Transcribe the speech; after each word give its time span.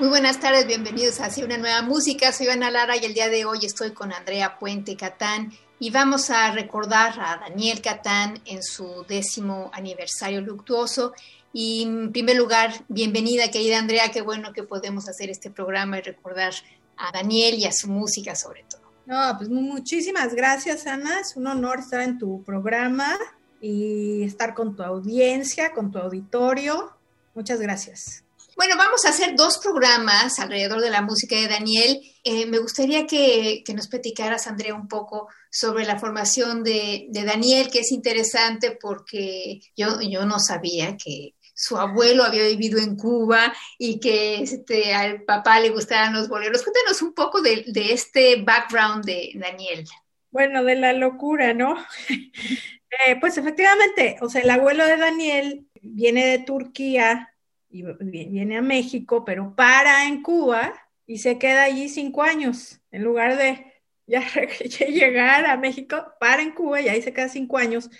Muy 0.00 0.08
buenas 0.08 0.40
tardes, 0.40 0.66
bienvenidos 0.66 1.20
a 1.20 1.26
Hacia 1.26 1.44
una 1.44 1.58
nueva 1.58 1.82
música. 1.82 2.32
Soy 2.32 2.46
Ana 2.46 2.70
Lara 2.70 2.96
y 2.96 3.04
el 3.04 3.12
día 3.12 3.28
de 3.28 3.44
hoy 3.44 3.58
estoy 3.66 3.90
con 3.90 4.14
Andrea 4.14 4.58
Puente 4.58 4.96
Catán 4.96 5.52
y 5.78 5.90
vamos 5.90 6.30
a 6.30 6.50
recordar 6.52 7.20
a 7.20 7.36
Daniel 7.36 7.82
Catán 7.82 8.40
en 8.46 8.62
su 8.62 9.04
décimo 9.06 9.70
aniversario 9.74 10.40
luctuoso. 10.40 11.12
Y 11.52 11.82
en 11.82 12.12
primer 12.12 12.36
lugar, 12.36 12.72
bienvenida 12.88 13.50
querida 13.50 13.78
Andrea, 13.78 14.10
qué 14.10 14.22
bueno 14.22 14.54
que 14.54 14.62
podemos 14.62 15.06
hacer 15.06 15.28
este 15.28 15.50
programa 15.50 15.98
y 15.98 16.00
recordar 16.00 16.54
a 16.96 17.12
Daniel 17.12 17.56
y 17.56 17.66
a 17.66 17.72
su 17.72 17.90
música 17.90 18.34
sobre 18.34 18.64
todo. 18.70 18.80
No, 19.04 19.34
pues 19.36 19.50
muchísimas 19.50 20.34
gracias 20.34 20.86
Ana, 20.86 21.20
es 21.20 21.36
un 21.36 21.46
honor 21.46 21.80
estar 21.80 22.00
en 22.00 22.18
tu 22.18 22.42
programa 22.42 23.18
y 23.60 24.22
estar 24.22 24.54
con 24.54 24.74
tu 24.74 24.82
audiencia, 24.82 25.72
con 25.72 25.90
tu 25.90 25.98
auditorio. 25.98 26.90
Muchas 27.34 27.60
gracias. 27.60 28.24
Bueno, 28.60 28.76
vamos 28.76 29.06
a 29.06 29.08
hacer 29.08 29.36
dos 29.36 29.56
programas 29.56 30.38
alrededor 30.38 30.82
de 30.82 30.90
la 30.90 31.00
música 31.00 31.34
de 31.34 31.48
Daniel. 31.48 31.98
Eh, 32.22 32.44
me 32.44 32.58
gustaría 32.58 33.06
que, 33.06 33.64
nos 33.74 33.88
platicaras, 33.88 34.46
Andrea, 34.46 34.74
un 34.74 34.86
poco 34.86 35.28
sobre 35.50 35.86
la 35.86 35.98
formación 35.98 36.62
de, 36.62 37.08
Daniel, 37.10 37.70
que 37.70 37.78
es 37.78 37.90
interesante 37.90 38.76
porque 38.78 39.62
yo, 39.74 40.02
yo 40.02 40.26
no 40.26 40.38
sabía 40.38 40.98
que 41.02 41.36
su 41.54 41.78
abuelo 41.78 42.22
había 42.22 42.42
vivido 42.48 42.78
en 42.78 42.96
Cuba 42.96 43.50
y 43.78 43.98
que 43.98 44.42
este, 44.42 44.92
al 44.92 45.22
papá 45.22 45.58
le 45.58 45.70
gustaban 45.70 46.12
los 46.12 46.28
boleros. 46.28 46.62
Cuéntanos 46.62 47.00
un 47.00 47.14
poco 47.14 47.40
de, 47.40 47.64
de 47.66 47.94
este 47.94 48.42
background 48.42 49.06
de 49.06 49.32
Daniel. 49.36 49.86
Bueno, 50.30 50.62
de 50.64 50.76
la 50.76 50.92
locura, 50.92 51.54
¿no? 51.54 51.76
Eh, 53.06 53.14
pues 53.20 53.38
efectivamente, 53.38 54.16
o 54.20 54.28
sea, 54.28 54.42
el 54.42 54.50
abuelo 54.50 54.84
de 54.84 54.96
Daniel 54.96 55.68
viene 55.80 56.26
de 56.26 56.40
Turquía 56.40 57.29
y 57.70 57.82
viene 58.00 58.58
a 58.58 58.62
México, 58.62 59.24
pero 59.24 59.54
para 59.54 60.06
en 60.06 60.22
Cuba 60.22 60.74
y 61.06 61.18
se 61.18 61.38
queda 61.38 61.64
allí 61.64 61.88
cinco 61.88 62.22
años, 62.22 62.80
en 62.90 63.04
lugar 63.04 63.36
de 63.36 63.64
ya 64.06 64.22
llegar 64.88 65.46
a 65.46 65.56
México, 65.56 66.04
para 66.18 66.42
en 66.42 66.52
Cuba 66.52 66.80
y 66.80 66.88
ahí 66.88 67.00
se 67.00 67.12
queda 67.12 67.28
cinco 67.28 67.58
años. 67.58 67.90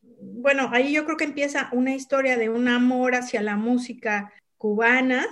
Bueno, 0.00 0.70
ahí 0.72 0.92
yo 0.92 1.04
creo 1.04 1.16
que 1.16 1.24
empieza 1.24 1.68
una 1.72 1.94
historia 1.94 2.36
de 2.36 2.48
un 2.48 2.68
amor 2.68 3.14
hacia 3.14 3.42
la 3.42 3.56
música 3.56 4.32
cubana 4.56 5.26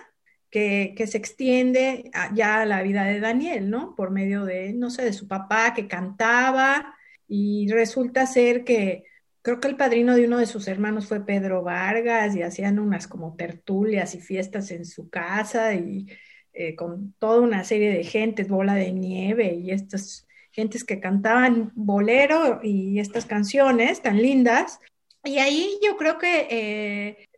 que, 0.50 0.94
que 0.96 1.06
se 1.06 1.18
extiende 1.18 2.10
ya 2.34 2.62
a 2.62 2.66
la 2.66 2.82
vida 2.82 3.04
de 3.04 3.20
Daniel, 3.20 3.70
¿no? 3.70 3.94
Por 3.96 4.10
medio 4.10 4.44
de, 4.44 4.72
no 4.74 4.90
sé, 4.90 5.04
de 5.04 5.12
su 5.12 5.26
papá 5.28 5.72
que 5.74 5.88
cantaba 5.88 6.94
y 7.26 7.68
resulta 7.70 8.26
ser 8.26 8.64
que 8.64 9.04
creo 9.44 9.60
que 9.60 9.68
el 9.68 9.76
padrino 9.76 10.16
de 10.16 10.24
uno 10.24 10.38
de 10.38 10.46
sus 10.46 10.66
hermanos 10.68 11.06
fue 11.06 11.20
Pedro 11.20 11.62
Vargas 11.62 12.34
y 12.34 12.40
hacían 12.40 12.78
unas 12.78 13.06
como 13.06 13.36
tertulias 13.36 14.14
y 14.14 14.20
fiestas 14.20 14.70
en 14.70 14.86
su 14.86 15.10
casa 15.10 15.74
y 15.74 16.06
eh, 16.54 16.74
con 16.74 17.12
toda 17.18 17.42
una 17.42 17.62
serie 17.62 17.92
de 17.92 18.04
gentes, 18.04 18.48
bola 18.48 18.74
de 18.74 18.90
nieve 18.92 19.52
y 19.52 19.70
estas 19.70 20.26
gentes 20.50 20.82
que 20.82 20.98
cantaban 20.98 21.72
bolero 21.74 22.60
y 22.62 22.98
estas 22.98 23.26
canciones 23.26 24.00
tan 24.00 24.16
lindas. 24.16 24.80
Y 25.22 25.36
ahí 25.36 25.78
yo 25.84 25.98
creo 25.98 26.16
que 26.16 26.48
eh, 26.50 27.28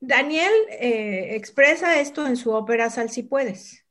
Daniel 0.00 0.52
eh, 0.70 1.34
expresa 1.34 1.98
esto 1.98 2.28
en 2.28 2.36
su 2.36 2.52
ópera 2.52 2.90
Sal 2.90 3.10
si 3.10 3.24
puedes. 3.24 3.84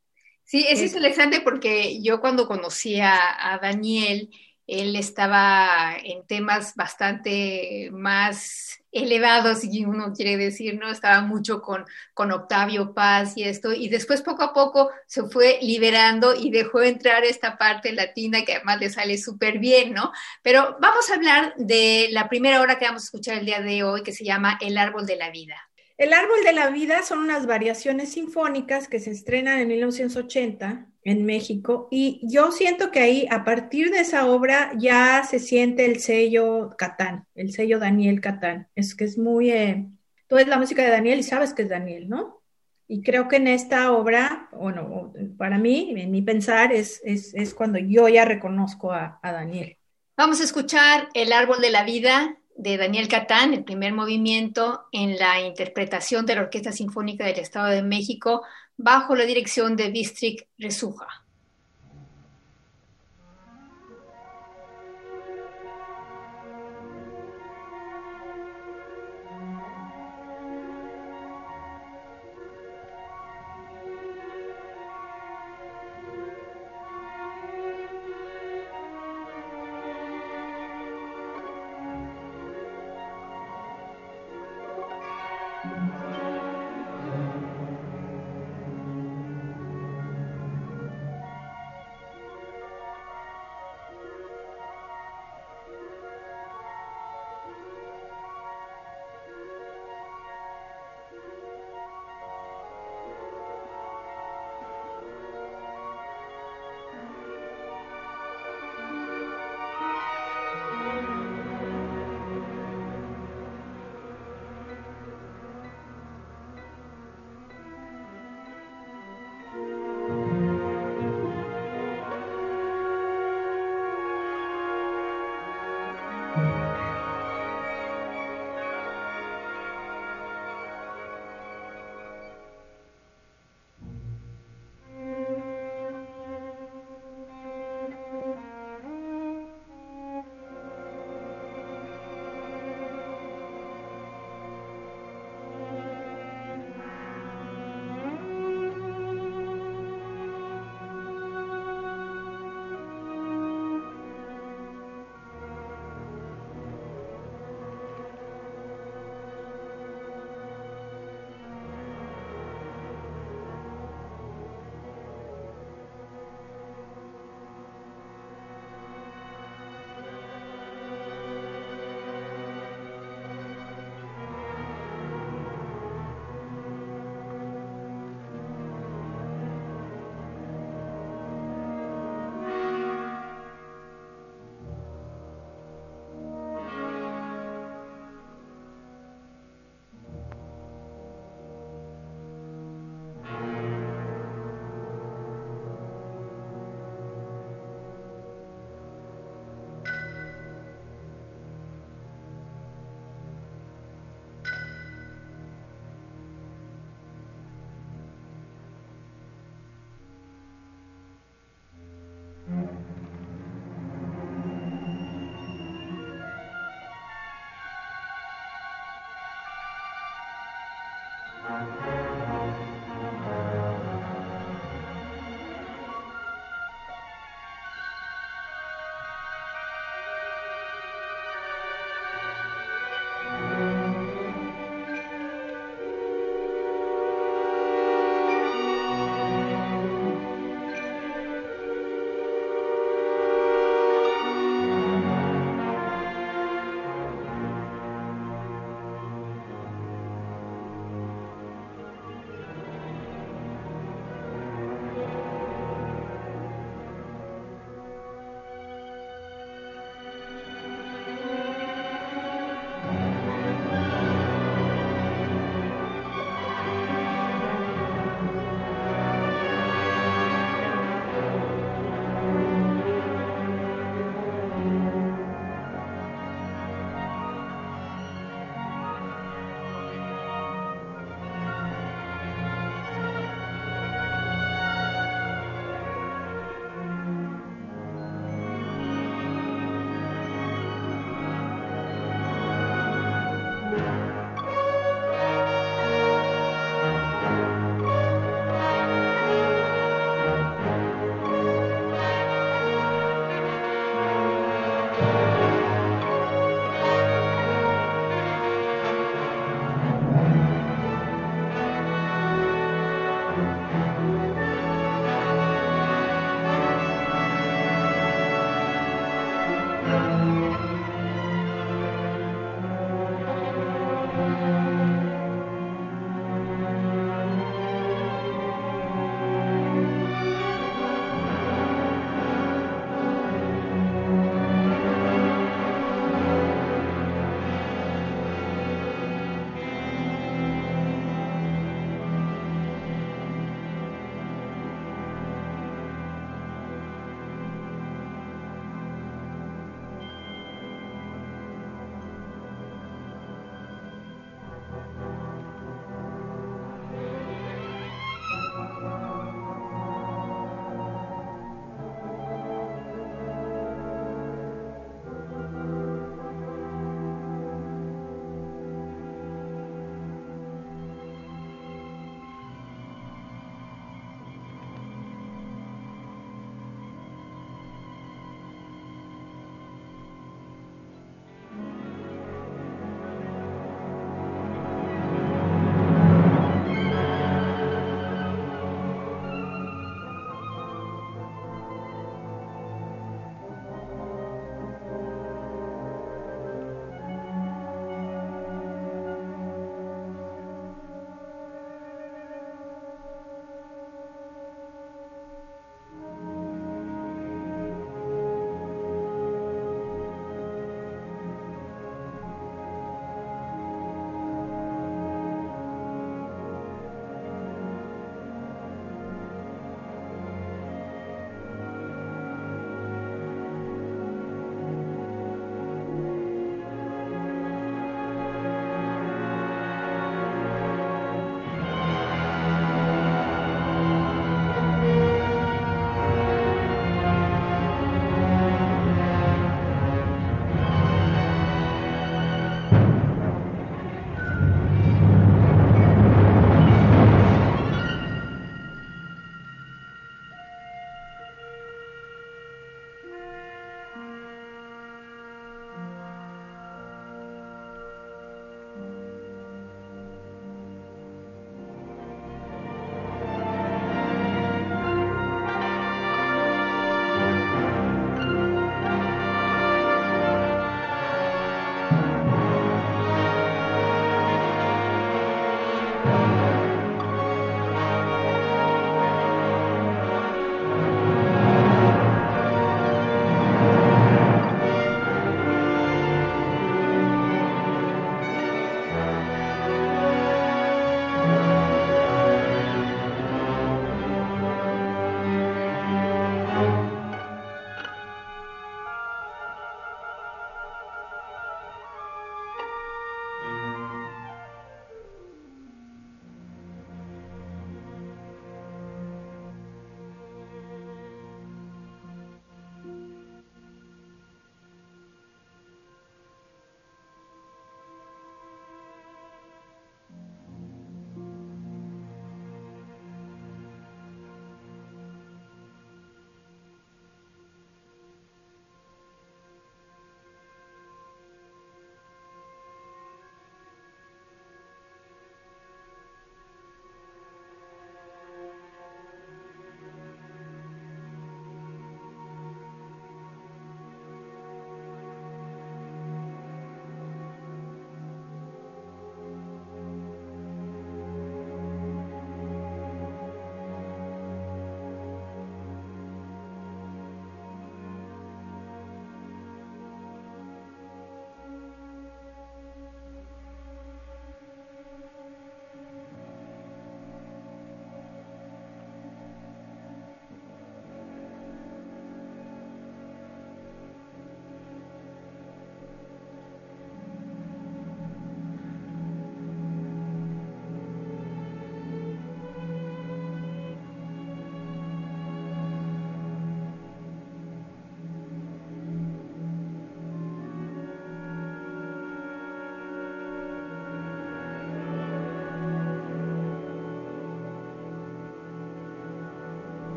Sí, 0.44 0.64
es 0.66 0.80
interesante 0.80 1.42
porque 1.42 2.00
yo 2.00 2.22
cuando 2.22 2.46
conocí 2.46 3.00
a 3.00 3.58
Daniel, 3.60 4.30
él 4.66 4.96
estaba 4.96 5.96
en 6.02 6.26
temas 6.26 6.74
bastante 6.74 7.88
más 7.92 8.80
elevados, 8.90 9.60
si 9.60 9.84
uno 9.84 10.12
quiere 10.12 10.36
decir, 10.36 10.78
¿no? 10.78 10.90
Estaba 10.90 11.20
mucho 11.20 11.60
con, 11.60 11.84
con 12.14 12.32
Octavio 12.32 12.94
Paz 12.94 13.36
y 13.36 13.44
esto, 13.44 13.72
y 13.72 13.88
después 13.88 14.22
poco 14.22 14.42
a 14.42 14.54
poco 14.54 14.90
se 15.06 15.24
fue 15.24 15.58
liberando 15.60 16.34
y 16.34 16.50
dejó 16.50 16.82
entrar 16.82 17.24
esta 17.24 17.58
parte 17.58 17.92
latina 17.92 18.44
que 18.44 18.54
además 18.54 18.80
le 18.80 18.90
sale 18.90 19.18
súper 19.18 19.58
bien, 19.58 19.92
¿no? 19.92 20.12
Pero 20.42 20.76
vamos 20.80 21.10
a 21.10 21.14
hablar 21.14 21.54
de 21.56 22.08
la 22.10 22.28
primera 22.28 22.60
hora 22.60 22.78
que 22.78 22.86
vamos 22.86 23.02
a 23.02 23.06
escuchar 23.06 23.38
el 23.38 23.46
día 23.46 23.60
de 23.60 23.84
hoy, 23.84 24.02
que 24.02 24.12
se 24.12 24.24
llama 24.24 24.58
El 24.60 24.78
Árbol 24.78 25.06
de 25.06 25.16
la 25.16 25.30
Vida. 25.30 25.56
El 25.98 26.12
Árbol 26.12 26.42
de 26.44 26.52
la 26.52 26.70
Vida 26.70 27.02
son 27.02 27.18
unas 27.18 27.46
variaciones 27.46 28.12
sinfónicas 28.12 28.88
que 28.88 29.00
se 29.00 29.10
estrenan 29.10 29.60
en 29.60 29.68
1980 29.68 30.86
en 31.06 31.24
México 31.24 31.86
y 31.92 32.20
yo 32.24 32.50
siento 32.50 32.90
que 32.90 32.98
ahí 32.98 33.28
a 33.30 33.44
partir 33.44 33.90
de 33.90 34.00
esa 34.00 34.26
obra 34.26 34.72
ya 34.76 35.22
se 35.22 35.38
siente 35.38 35.86
el 35.86 36.00
sello 36.00 36.74
Catán, 36.76 37.26
el 37.36 37.52
sello 37.52 37.78
Daniel 37.78 38.20
Catán. 38.20 38.66
Es 38.74 38.96
que 38.96 39.04
es 39.04 39.16
muy... 39.16 39.52
Eh, 39.52 39.86
tú 40.26 40.36
es 40.36 40.48
la 40.48 40.58
música 40.58 40.82
de 40.82 40.90
Daniel 40.90 41.20
y 41.20 41.22
sabes 41.22 41.54
que 41.54 41.62
es 41.62 41.68
Daniel, 41.68 42.08
¿no? 42.08 42.42
Y 42.88 43.02
creo 43.02 43.28
que 43.28 43.36
en 43.36 43.46
esta 43.46 43.92
obra, 43.92 44.48
bueno, 44.50 45.12
para 45.38 45.58
mí, 45.58 45.94
en 45.96 46.10
mi 46.10 46.22
pensar, 46.22 46.72
es, 46.72 47.00
es, 47.04 47.34
es 47.34 47.54
cuando 47.54 47.78
yo 47.78 48.08
ya 48.08 48.24
reconozco 48.24 48.90
a, 48.90 49.20
a 49.22 49.30
Daniel. 49.30 49.76
Vamos 50.16 50.40
a 50.40 50.44
escuchar 50.44 51.08
El 51.14 51.32
Árbol 51.32 51.60
de 51.60 51.70
la 51.70 51.84
Vida 51.84 52.36
de 52.56 52.78
Daniel 52.78 53.06
Catán, 53.06 53.54
el 53.54 53.62
primer 53.62 53.92
movimiento 53.92 54.86
en 54.90 55.18
la 55.18 55.40
interpretación 55.40 56.26
de 56.26 56.34
la 56.34 56.40
Orquesta 56.42 56.72
Sinfónica 56.72 57.24
del 57.24 57.38
Estado 57.38 57.68
de 57.68 57.82
México 57.82 58.42
bajo 58.76 59.14
la 59.14 59.24
dirección 59.24 59.76
de 59.76 59.90
Bistrik 59.90 60.48
Resuja. 60.58 61.25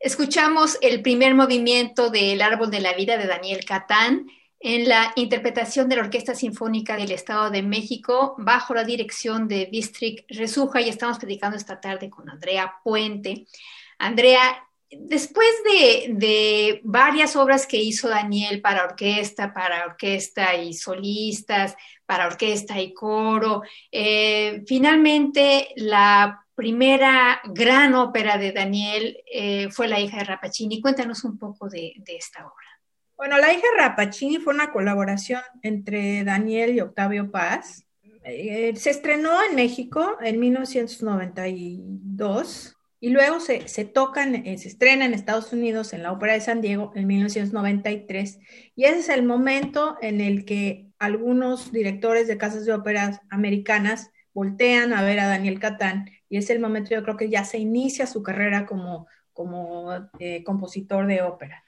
Escuchamos 0.00 0.78
el 0.80 1.02
primer 1.02 1.34
movimiento 1.34 2.08
del 2.08 2.40
Árbol 2.40 2.70
de 2.70 2.78
la 2.78 2.92
Vida 2.92 3.18
de 3.18 3.26
Daniel 3.26 3.64
Catán 3.64 4.28
en 4.60 4.88
la 4.88 5.12
interpretación 5.16 5.88
de 5.88 5.96
la 5.96 6.02
Orquesta 6.02 6.36
Sinfónica 6.36 6.96
del 6.96 7.10
Estado 7.10 7.50
de 7.50 7.62
México 7.62 8.36
bajo 8.38 8.74
la 8.74 8.84
dirección 8.84 9.48
de 9.48 9.66
Bistrik 9.66 10.24
Resuja 10.28 10.80
y 10.80 10.88
estamos 10.88 11.18
platicando 11.18 11.56
esta 11.56 11.80
tarde 11.80 12.10
con 12.10 12.30
Andrea 12.30 12.76
Puente. 12.84 13.46
Andrea, 13.98 14.64
después 14.88 15.48
de, 15.64 16.80
varias 16.84 17.34
obras 17.34 17.66
que 17.66 17.78
hizo 17.78 18.08
Daniel 18.08 18.60
para 18.60 18.84
orquesta, 18.84 19.52
para 19.52 19.84
orquesta 19.84 20.54
y 20.54 20.74
solistas, 20.74 21.74
para 22.06 22.28
orquesta 22.28 22.80
y 22.80 22.94
coro, 22.94 23.62
eh, 23.90 24.62
finalmente 24.64 25.70
la 25.74 26.44
primera 26.58 27.40
gran 27.54 27.94
ópera 27.94 28.36
de 28.36 28.50
Daniel 28.50 29.22
eh, 29.32 29.68
fue 29.70 29.86
La 29.86 30.00
hija 30.00 30.18
de 30.18 30.24
Rapacini. 30.24 30.80
Cuéntanos 30.80 31.22
un 31.22 31.38
poco 31.38 31.68
de, 31.68 31.92
esta 32.04 32.40
obra. 32.40 32.66
Bueno, 33.16 33.38
La 33.38 33.52
hija 33.52 33.62
de 33.62 33.80
Rapacini 33.80 34.38
fue 34.38 34.54
una 34.54 34.72
colaboración 34.72 35.40
entre 35.62 36.24
Daniel 36.24 36.74
y 36.74 36.80
Octavio 36.80 37.30
Paz. 37.30 37.86
Eh, 38.24 38.72
se 38.74 38.90
estrenó 38.90 39.40
en 39.48 39.54
México 39.54 40.18
en 40.20 40.40
1992 40.40 42.76
y 42.98 43.10
luego 43.10 43.38
se, 43.38 43.68
se 43.68 43.84
tocan, 43.84 44.34
eh, 44.34 44.58
se 44.58 44.66
estrena 44.66 45.04
en 45.04 45.14
Estados 45.14 45.52
Unidos 45.52 45.92
en 45.92 46.02
la 46.02 46.10
Ópera 46.10 46.32
de 46.32 46.40
San 46.40 46.60
Diego 46.60 46.90
en 46.96 47.06
1993 47.06 48.40
y 48.74 48.82
ese 48.82 48.98
es 48.98 49.08
el 49.10 49.22
momento 49.22 49.96
en 50.02 50.20
el 50.20 50.44
que 50.44 50.88
algunos 50.98 51.70
directores 51.70 52.26
de 52.26 52.36
casas 52.36 52.64
de 52.64 52.72
óperas 52.72 53.20
americanas 53.30 54.10
voltean 54.34 54.92
a 54.92 55.02
ver 55.02 55.20
a 55.20 55.26
Daniel 55.26 55.58
Catán 55.58 56.10
y 56.28 56.36
es 56.36 56.50
el 56.50 56.60
momento, 56.60 56.90
yo 56.90 57.02
creo 57.02 57.16
que 57.16 57.30
ya 57.30 57.44
se 57.44 57.58
inicia 57.58 58.06
su 58.06 58.22
carrera 58.22 58.66
como, 58.66 59.06
como 59.32 60.10
eh, 60.18 60.42
compositor 60.44 61.06
de 61.06 61.22
ópera. 61.22 61.64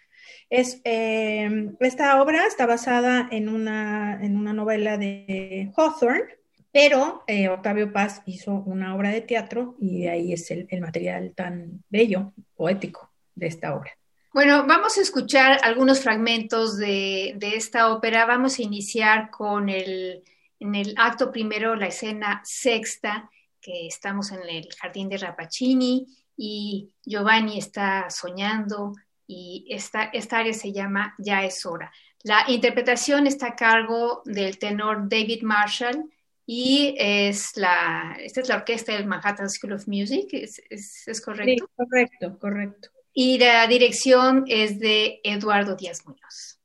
Es, 0.51 0.81
em, 0.85 1.77
esta 1.81 2.21
obra 2.21 2.47
está 2.47 2.67
basada 2.67 3.29
en 3.31 3.49
una, 3.49 4.19
en 4.23 4.37
una 4.37 4.53
novela 4.53 4.99
de 4.99 5.73
Hawthorne, 5.77 6.25
pero 6.73 7.25
eh, 7.27 7.49
Octavio 7.49 7.93
Paz 7.93 8.23
hizo 8.27 8.53
una 8.53 8.95
obra 8.95 9.11
de 9.11 9.23
teatro 9.23 9.77
y 9.81 10.03
de 10.03 10.11
ahí 10.11 10.33
es 10.33 10.51
el, 10.51 10.67
el 10.71 10.81
material 10.81 11.33
tan 11.35 11.83
bello, 11.89 12.33
poético 12.55 13.11
de 13.35 13.47
esta 13.47 13.75
obra. 13.75 13.93
Bueno, 14.33 14.65
vamos 14.67 14.97
a 14.97 15.01
escuchar 15.01 15.59
algunos 15.63 16.01
fragmentos 16.01 16.77
de, 16.77 17.35
de, 17.37 17.57
esta 17.57 17.93
ópera. 17.93 18.27
Vamos 18.27 18.59
a 18.59 18.63
iniciar 18.63 19.31
con 19.31 19.69
el, 19.69 20.23
en 20.61 20.75
el 20.75 20.95
acto 20.97 21.33
primero, 21.33 21.75
la 21.75 21.87
escena 21.87 22.43
sexta, 22.45 23.29
que 23.61 23.87
estamos 23.87 24.31
en 24.31 24.43
el 24.49 24.69
jardín 24.79 25.09
de 25.09 25.19
Rapacini 25.19 26.07
y 26.37 26.91
Giovanni 27.05 27.59
está 27.59 28.09
soñando 28.11 28.95
y 29.27 29.67
esta, 29.71 30.05
esta 30.05 30.39
área 30.39 30.53
se 30.55 30.73
llama 30.73 31.15
Ya 31.19 31.45
es 31.45 31.65
hora. 31.67 31.91
La 32.23 32.45
interpretación 32.49 33.27
está 33.27 33.49
a 33.49 33.57
cargo 33.57 34.23
del 34.25 34.59
tenor 34.59 35.09
David 35.09 35.43
Marshall 35.43 36.11
y 36.47 36.95
es 36.99 37.57
la, 37.57 38.17
esta 38.21 38.41
es 38.41 38.49
la 38.49 38.57
orquesta 38.57 38.93
del 38.93 39.07
Manhattan 39.07 39.49
School 39.49 39.73
of 39.73 39.87
Music, 39.87 40.29
¿es, 40.33 40.61
es, 40.69 41.21
correcto? 41.21 41.67
Sí, 41.67 41.73
correcto, 41.77 42.39
correcto. 42.39 42.89
Y 43.13 43.39
la 43.39 43.67
dirección 43.67 44.45
es 44.47 44.79
de 44.79 45.21
Eduardo 45.23 45.77
Díaz 45.77 46.05
Muñoz. 46.07 46.61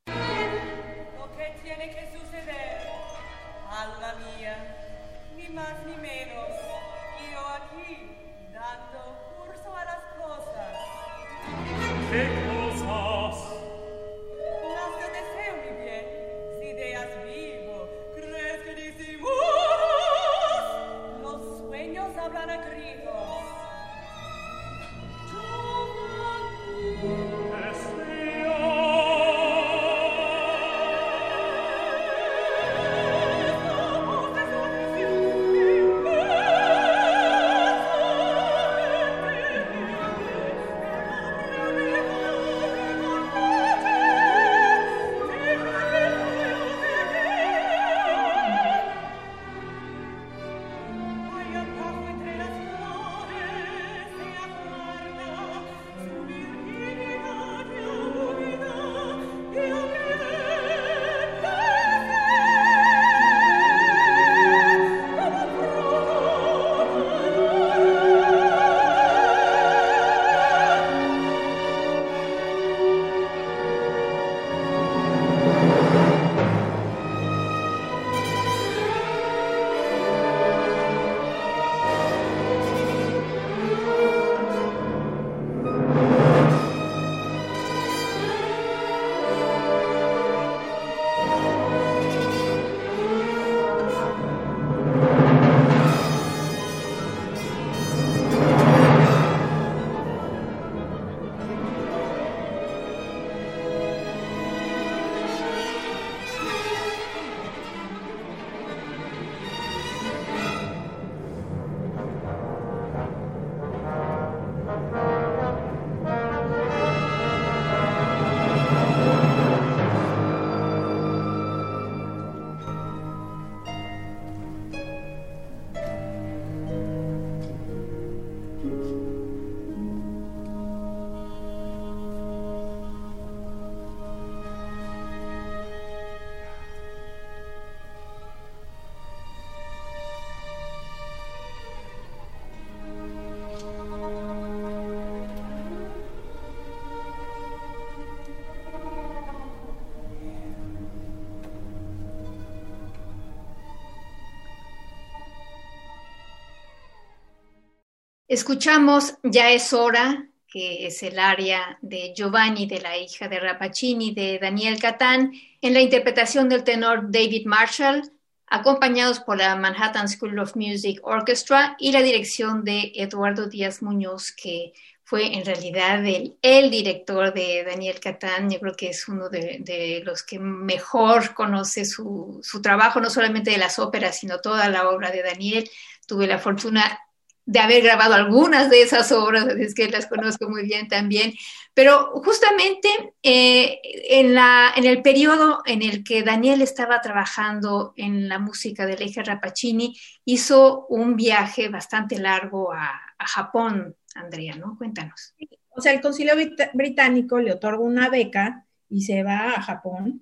Escuchamos 158.35 159.13
Ya 159.23 159.51
es 159.51 159.71
hora, 159.71 160.27
que 160.45 160.87
es 160.87 161.03
el 161.03 161.19
área 161.19 161.79
de 161.81 162.13
Giovanni, 162.13 162.65
de 162.65 162.81
la 162.81 162.97
hija 162.97 163.29
de 163.29 163.39
Rapacini, 163.39 164.13
de 164.13 164.39
Daniel 164.39 164.77
Catán, 164.77 165.31
en 165.61 165.73
la 165.73 165.79
interpretación 165.79 166.49
del 166.49 166.65
tenor 166.65 167.09
David 167.09 167.45
Marshall, 167.45 168.11
acompañados 168.47 169.21
por 169.21 169.37
la 169.37 169.55
Manhattan 169.55 170.09
School 170.09 170.37
of 170.37 170.57
Music 170.57 170.99
Orchestra 171.03 171.77
y 171.79 171.93
la 171.93 172.01
dirección 172.01 172.65
de 172.65 172.91
Eduardo 172.95 173.47
Díaz 173.47 173.81
Muñoz, 173.81 174.33
que 174.33 174.73
fue 175.05 175.33
en 175.33 175.45
realidad 175.45 176.03
el, 176.05 176.69
director 176.69 177.33
de 177.33 177.63
Daniel 177.63 178.01
Catán. 178.01 178.49
Yo 178.49 178.59
creo 178.59 178.75
que 178.75 178.89
es 178.89 179.07
uno 179.07 179.29
de, 179.29 180.01
los 180.03 180.23
que 180.23 180.39
mejor 180.39 181.33
conoce 181.33 181.85
su, 181.85 182.41
su 182.43 182.61
trabajo, 182.61 182.99
no 182.99 183.09
solamente 183.09 183.51
de 183.51 183.59
las 183.59 183.79
óperas, 183.79 184.19
sino 184.19 184.39
toda 184.39 184.67
la 184.67 184.89
obra 184.89 185.09
de 185.09 185.23
Daniel. 185.23 185.69
Tuve 186.05 186.27
la 186.27 186.37
fortuna 186.37 186.99
de 187.45 187.59
haber 187.59 187.83
grabado 187.83 188.15
algunas 188.15 188.69
de 188.69 188.81
esas 188.81 189.11
obras, 189.11 189.47
es 189.47 189.75
que 189.75 189.87
las 189.89 190.07
conozco 190.07 190.49
muy 190.49 190.63
bien 190.63 190.87
también, 190.87 191.33
pero 191.73 192.11
justamente 192.23 192.89
eh, 193.21 193.79
en, 194.09 194.33
la, 194.33 194.71
en 194.75 194.85
el 194.85 195.01
periodo 195.01 195.61
en 195.65 195.83
el 195.83 196.03
que 196.03 196.23
Daniel 196.23 196.61
estaba 196.61 197.01
trabajando 197.01 197.93
en 197.97 198.27
la 198.27 198.39
música 198.39 198.85
del 198.85 199.01
eje 199.01 199.23
Rapacini, 199.23 199.95
hizo 200.25 200.87
un 200.87 201.15
viaje 201.15 201.69
bastante 201.69 202.17
largo 202.19 202.73
a, 202.73 203.01
Japón, 203.27 203.95
Andrea, 204.13 204.55
¿no? 204.55 204.77
Cuéntanos. 204.77 205.33
O 205.69 205.81
sea, 205.81 205.93
el 205.93 206.01
concilio 206.01 206.33
británico 206.73 207.39
le 207.39 207.53
otorga 207.53 207.79
una 207.79 208.07
beca 208.07 208.67
y 208.87 209.01
se 209.01 209.23
va 209.23 209.53
a 209.53 209.61
Japón 209.63 210.21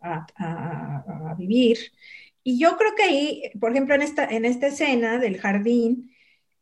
a, 0.00 0.24
a 0.38 1.34
vivir. 1.36 1.76
Y 2.42 2.58
yo 2.58 2.78
creo 2.78 2.94
que 2.94 3.02
ahí, 3.02 3.42
por 3.60 3.72
ejemplo, 3.72 3.94
en 3.94 4.00
esta, 4.00 4.24
en 4.24 4.46
esta 4.46 4.68
escena 4.68 5.18
del 5.18 5.38
jardín, 5.38 6.10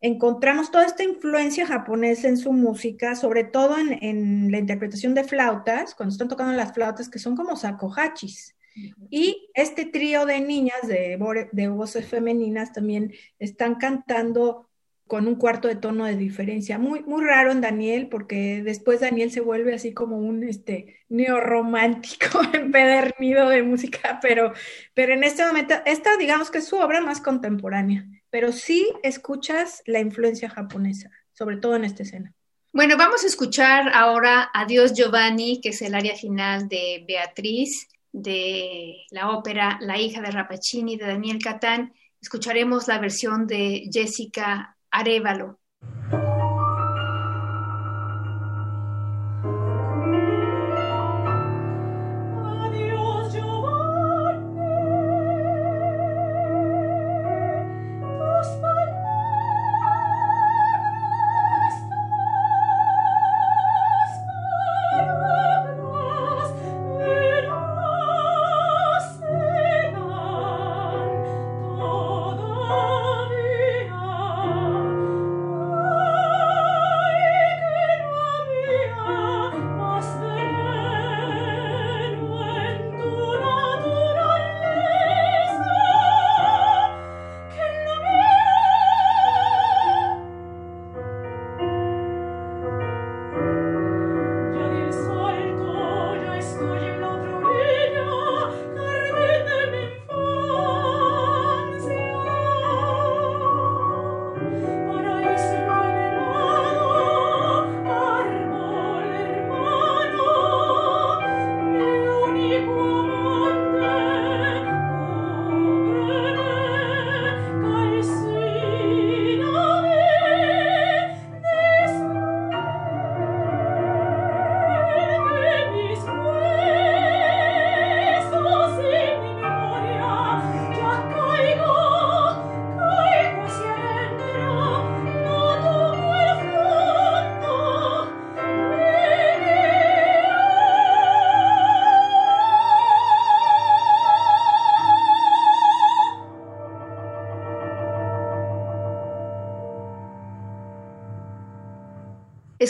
encontramos 0.01 0.71
toda 0.71 0.85
esta 0.85 1.03
influencia 1.03 1.67
japonesa 1.67 2.29
en 2.29 2.37
su 2.37 2.53
música, 2.53 3.17
sobre 3.17 3.45
todo 3.45 3.77
en, 3.79 4.51
la 4.51 4.59
interpretación 4.59 5.15
de 5.15 5.25
flautas, 5.25 5.95
cuando 5.95 6.13
están 6.13 6.29
tocando 6.29 6.53
las 6.53 6.73
flautas 6.75 7.09
que 7.09 7.19
son 7.19 7.37
como 7.37 7.57
sakohachis. 7.57 8.55
Y 9.09 9.49
este 9.55 9.87
trío 9.87 10.27
de 10.27 10.41
niñas 10.41 10.87
de, 10.87 11.19
de 11.53 11.69
voces 11.69 12.07
femeninas 12.07 12.75
también 12.75 13.15
están 13.39 13.77
cantando 13.77 14.69
con 15.07 15.29
un 15.29 15.37
cuarto 15.37 15.69
de 15.69 15.77
tono 15.77 16.05
de 16.05 16.17
diferencia. 16.17 16.79
Muy, 16.79 17.03
muy 17.05 17.25
raro 17.25 17.53
en 17.53 17.61
Daniel, 17.61 18.09
porque 18.09 18.63
después 18.63 19.01
Daniel 19.01 19.31
se 19.31 19.41
vuelve 19.41 19.73
así 19.73 19.95
como 19.95 20.19
un 20.19 20.45
este, 20.45 20.97
neorromántico 21.09 22.41
empedernido 22.53 23.49
de 23.49 23.63
música, 23.63 24.19
pero, 24.21 24.53
pero 24.95 25.15
en 25.15 25.25
este 25.25 25.47
momento, 25.47 25.75
esta 25.87 26.17
digamos 26.17 26.51
que 26.51 26.59
es 26.59 26.67
su 26.67 26.77
obra 26.77 27.01
más 27.01 27.21
contemporánea 27.21 28.07
pero 28.37 28.53
sí 28.53 28.92
escuchas 29.03 29.83
la 29.87 29.99
influencia 29.99 30.51
japonesa, 30.51 31.11
sobre 31.33 31.57
todo 31.57 31.75
en 31.75 31.85
esta 31.85 32.03
escena. 32.03 32.35
Bueno, 32.70 32.99
vamos 32.99 33.25
a 33.25 33.29
escuchar 33.29 33.90
ahora 33.94 34.51
Adiós 34.53 34.92
Giovanni, 34.92 35.62
que 35.62 35.70
es 35.70 35.81
el 35.81 35.94
área 35.94 36.14
final 36.14 36.68
de 36.68 37.03
Beatriz, 37.09 37.88
de 38.12 38.96
la 39.11 39.31
ópera 39.31 39.79
La 39.81 39.99
hija 39.99 40.20
de 40.20 40.33
Rapacini 40.33 40.99
de 40.99 41.07
Daniel 41.07 41.38
Catán. 41.42 41.94
Escucharemos 42.20 42.87
la 42.88 42.99
versión 42.99 43.46
de 43.46 43.88
Jessica 43.90 44.77
Arevalo. 44.90 45.59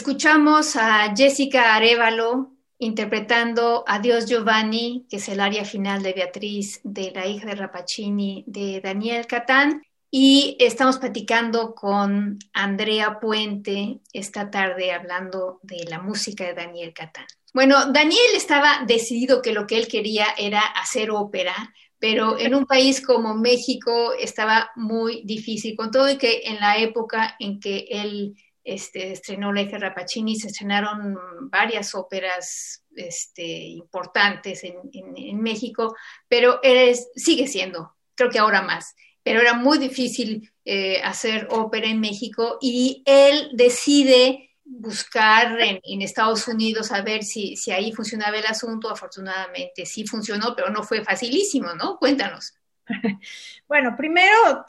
Escuchamos 0.07 0.77
a 0.77 1.12
Jessica 1.16 1.75
Arevalo 1.75 2.53
interpretando 2.79 3.83
Adiós 3.88 4.27
Giovanni, 4.27 5.05
que 5.11 5.16
es 5.16 5.29
el 5.29 5.40
área 5.40 5.64
final 5.64 6.01
de 6.05 6.12
Beatriz, 6.12 6.79
de 6.85 7.11
la 7.11 7.27
hija 7.27 7.49
de 7.49 7.57
Rapacini, 7.57 8.45
de 8.47 8.81
Daniel 8.81 9.27
Catán. 9.27 9.83
Y 10.09 10.57
estamos 10.61 10.99
platicando 10.99 11.75
con 11.75 12.38
Andrea 12.53 13.19
Puente 13.19 13.99
esta 14.12 14.49
tarde 14.49 14.92
hablando 14.92 15.59
de 15.64 15.85
la 15.88 15.99
música 15.99 16.45
de 16.45 16.55
Daniel 16.55 16.95
Catán. 16.95 17.27
Bueno, 17.53 17.87
Daniel 17.87 18.31
estaba 18.37 18.85
decidido 18.87 19.42
que 19.42 19.53
lo 19.53 19.66
que 19.66 19.77
él 19.77 19.88
quería 19.88 20.27
era 20.38 20.61
hacer 20.61 21.11
ópera, 21.11 21.75
pero 21.99 22.38
en 22.38 22.55
un 22.55 22.66
país 22.66 23.05
como 23.05 23.35
México 23.35 24.12
estaba 24.12 24.71
muy 24.77 25.23
difícil, 25.25 25.75
con 25.75 25.90
todo 25.90 26.09
y 26.09 26.16
que 26.16 26.42
en 26.45 26.61
la 26.61 26.79
época 26.79 27.35
en 27.40 27.59
que 27.59 27.88
él 27.90 28.37
este, 28.66 29.12
estrenó 29.12 29.52
Leje 29.52 29.79
Rapacini, 29.79 30.35
se 30.35 30.48
estrenaron 30.48 31.16
varias 31.50 31.94
óperas 31.94 32.85
este, 32.96 33.44
importantes 33.44 34.64
en, 34.64 35.40
México, 35.40 35.94
pero 36.29 36.61
sigue 37.14 37.46
siendo, 37.46 37.94
creo 38.16 38.29
que 38.29 38.40
ahora 38.40 38.62
más, 38.62 38.96
pero 39.22 39.40
era 39.40 39.55
muy 39.55 39.79
difícil 39.79 40.52
eh, 40.64 41.00
hacer 41.05 41.46
ópera 41.50 41.87
en 41.87 42.00
México 42.00 42.59
y 42.61 43.05
él 43.07 43.50
decide 43.55 44.50
buscar 44.64 45.61
en, 45.61 46.02
Estados 46.02 46.48
Unidos 46.48 46.90
a 46.90 47.02
ver 47.02 47.22
si, 47.22 47.57
si 47.57 47.70
ahí 47.70 47.92
funcionaba 47.92 48.37
el 48.37 48.46
asunto. 48.46 48.90
Afortunadamente 48.90 49.87
sí 49.87 50.05
funcionó, 50.07 50.55
pero 50.57 50.70
no 50.70 50.83
fue 50.83 51.05
facilísimo, 51.05 51.72
¿no? 51.74 51.98
Cuéntanos. 51.98 52.55
Bueno, 53.68 53.96
primero 53.96 54.64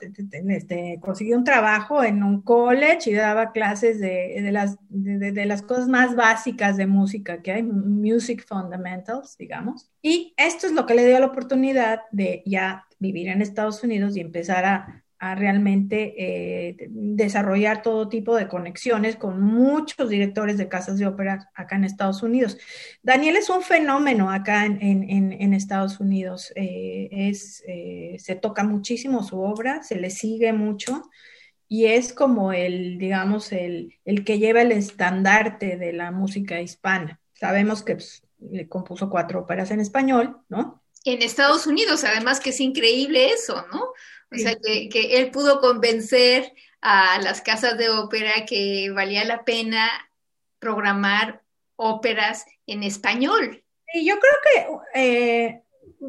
este, 0.50 1.00
un 1.36 1.44
trabajo 1.44 2.04
en 2.04 2.24
un 2.24 2.42
college 2.42 3.12
y 3.12 3.14
daba 3.14 3.52
clases 3.52 4.00
de, 4.00 4.50
las, 4.52 4.78
de, 4.90 5.46
las 5.46 5.62
cosas 5.62 5.88
más 5.88 6.16
básicas 6.16 6.78
de 6.78 6.88
música 6.88 7.42
que 7.42 7.52
hay, 7.52 7.64
Music 7.64 8.44
Fundamentals, 8.48 9.38
digamos. 9.38 9.92
Y 10.02 10.34
esto 10.38 10.66
es 10.66 10.74
lo 10.74 10.86
que 10.86 10.96
le 10.96 11.06
dio 11.06 11.20
la 11.20 11.28
oportunidad 11.28 12.02
de 12.12 12.42
ya 12.46 12.88
vivir 13.00 13.28
en 13.28 13.42
Estados 13.42 13.84
Unidos 13.84 14.18
y 14.18 14.22
empezar 14.22 14.66
a, 14.66 15.04
a 15.20 15.36
realmente 15.36 16.14
eh, 16.18 16.88
desarrollar 16.90 17.82
todo 17.82 18.08
tipo 18.08 18.36
de 18.36 18.48
conexiones 18.48 19.16
con 19.16 19.42
muchos 19.42 20.10
directores 20.10 20.58
de 20.58 20.68
casas 20.68 20.98
de 21.00 21.08
ópera 21.08 21.50
acá 21.56 21.76
en 21.76 21.86
Estados 21.86 22.22
Unidos. 22.22 22.58
Daniel 23.02 23.38
es 23.38 23.50
un 23.50 23.64
fenómeno 23.64 24.32
acá 24.32 24.66
en, 24.66 25.54
Estados 25.54 26.00
Unidos. 26.00 26.54
Eh, 26.56 27.10
es, 27.12 27.64
eh, 27.68 28.16
se 28.20 28.36
toca 28.36 28.64
muchísimo 28.64 29.24
su 29.24 29.40
obra, 29.40 29.82
se 29.82 29.96
le 29.96 30.12
sigue 30.12 30.54
mucho 30.54 31.04
y 31.68 31.86
es 31.86 32.14
como 32.14 32.54
el, 32.54 32.98
digamos, 33.00 33.52
el, 33.52 33.96
el 34.06 34.24
que 34.24 34.38
lleva 34.38 34.62
el 34.62 34.72
estandarte 34.72 35.78
de 35.78 35.94
la 35.94 36.12
música 36.12 36.62
hispana. 36.62 37.20
Sabemos 37.34 37.82
que 37.84 37.96
pues, 37.96 38.24
compuso 38.70 39.10
cuatro 39.10 39.42
óperas 39.42 39.72
en 39.72 39.80
español, 39.80 40.38
¿no? 40.48 40.84
En 41.06 41.22
Estados 41.22 41.68
Unidos, 41.68 42.04
además 42.04 42.40
que 42.40 42.52
es 42.52 42.60
increíble 42.60 43.32
eso, 43.32 43.66
¿no? 43.72 43.94
O 44.32 44.38
sea, 44.38 44.56
que, 44.56 44.90
que, 44.90 45.18
él 45.20 45.32
pudo 45.32 45.62
convencer 45.62 46.52
a 46.82 47.20
las 47.22 47.42
casas 47.42 47.78
de 47.78 47.90
ópera 47.90 48.46
que 48.46 48.92
valía 48.94 49.24
la 49.24 49.46
pena 49.46 49.90
programar 50.60 51.44
óperas 51.76 52.46
en 52.66 52.84
español. 52.84 53.64
Y 53.94 54.06
yo 54.06 54.16
creo 54.20 54.82
que 54.94 55.02
eh, 55.02 55.62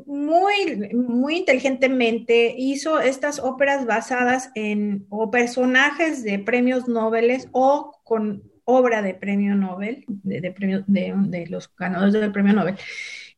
muy, 0.06 0.90
muy 0.94 1.36
inteligentemente 1.36 2.54
hizo 2.56 3.00
estas 3.00 3.38
óperas 3.38 3.86
basadas 3.86 4.50
en 4.54 5.06
o 5.10 5.30
personajes 5.30 6.22
de 6.24 6.38
premios 6.38 6.88
Nobel 6.88 7.48
o 7.52 7.92
con 8.04 8.42
obra 8.64 9.00
de 9.00 9.14
premio 9.14 9.54
Nobel, 9.54 10.04
de, 10.08 10.40
de, 10.86 11.46
los 11.48 11.74
ganadores 11.74 12.12
del 12.12 12.32
premio 12.32 12.52
Nobel. 12.52 12.76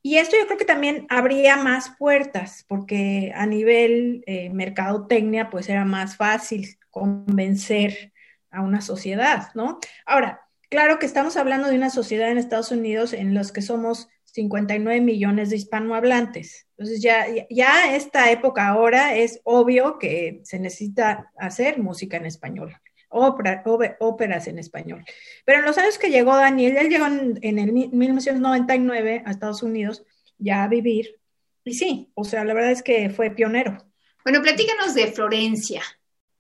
Y 0.02 0.16
esto 0.16 0.36
yo 0.38 0.46
creo 0.46 0.58
que 0.58 0.64
también 0.64 1.06
abría 1.10 1.56
más 1.56 1.94
puertas, 1.98 2.64
porque 2.66 3.32
a 3.34 3.46
nivel 3.46 4.22
eh, 4.26 4.50
mercadotecnia, 4.50 5.50
pues 5.50 5.68
era 5.68 5.84
más 5.84 6.16
fácil 6.16 6.78
convencer 6.90 8.12
a 8.50 8.62
una 8.62 8.80
sociedad, 8.80 9.48
¿no? 9.54 9.78
Ahora, 10.06 10.40
claro 10.70 10.98
que 10.98 11.06
estamos 11.06 11.36
hablando 11.36 11.68
de 11.68 11.76
una 11.76 11.90
sociedad 11.90 12.30
en 12.30 12.38
Estados 12.38 12.70
Unidos 12.70 13.12
en 13.12 13.34
los 13.34 13.52
que 13.52 13.62
somos 13.62 14.08
59 14.24 15.00
millones 15.00 15.50
de 15.50 15.56
hispanohablantes. 15.56 16.66
Entonces 16.76 17.02
ya, 17.02 17.26
ya 17.50 17.94
esta 17.94 18.30
época 18.30 18.68
ahora 18.68 19.16
es 19.16 19.40
obvio 19.44 19.98
que 19.98 20.40
se 20.44 20.58
necesita 20.58 21.30
hacer 21.36 21.78
música 21.78 22.16
en 22.16 22.26
español, 22.26 22.74
ópera, 23.10 23.62
óperas 23.98 24.46
en 24.46 24.58
español. 24.58 25.04
Pero 25.44 25.58
en 25.58 25.66
los 25.66 25.76
años 25.78 25.98
que 25.98 26.10
llegó 26.10 26.34
Daniel, 26.36 26.76
él 26.76 26.88
llegó 26.88 27.06
en, 27.06 27.38
en 27.42 27.58
el 27.58 27.72
1999 27.72 29.22
a 29.26 29.30
Estados 29.30 29.62
Unidos 29.62 30.04
ya 30.38 30.64
a 30.64 30.68
vivir. 30.68 31.20
Y 31.64 31.74
sí, 31.74 32.10
o 32.14 32.24
sea, 32.24 32.44
la 32.44 32.54
verdad 32.54 32.70
es 32.70 32.82
que 32.82 33.10
fue 33.10 33.30
pionero. 33.30 33.76
Bueno, 34.24 34.42
platícanos 34.42 34.94
de 34.94 35.08
Florencia. 35.08 35.82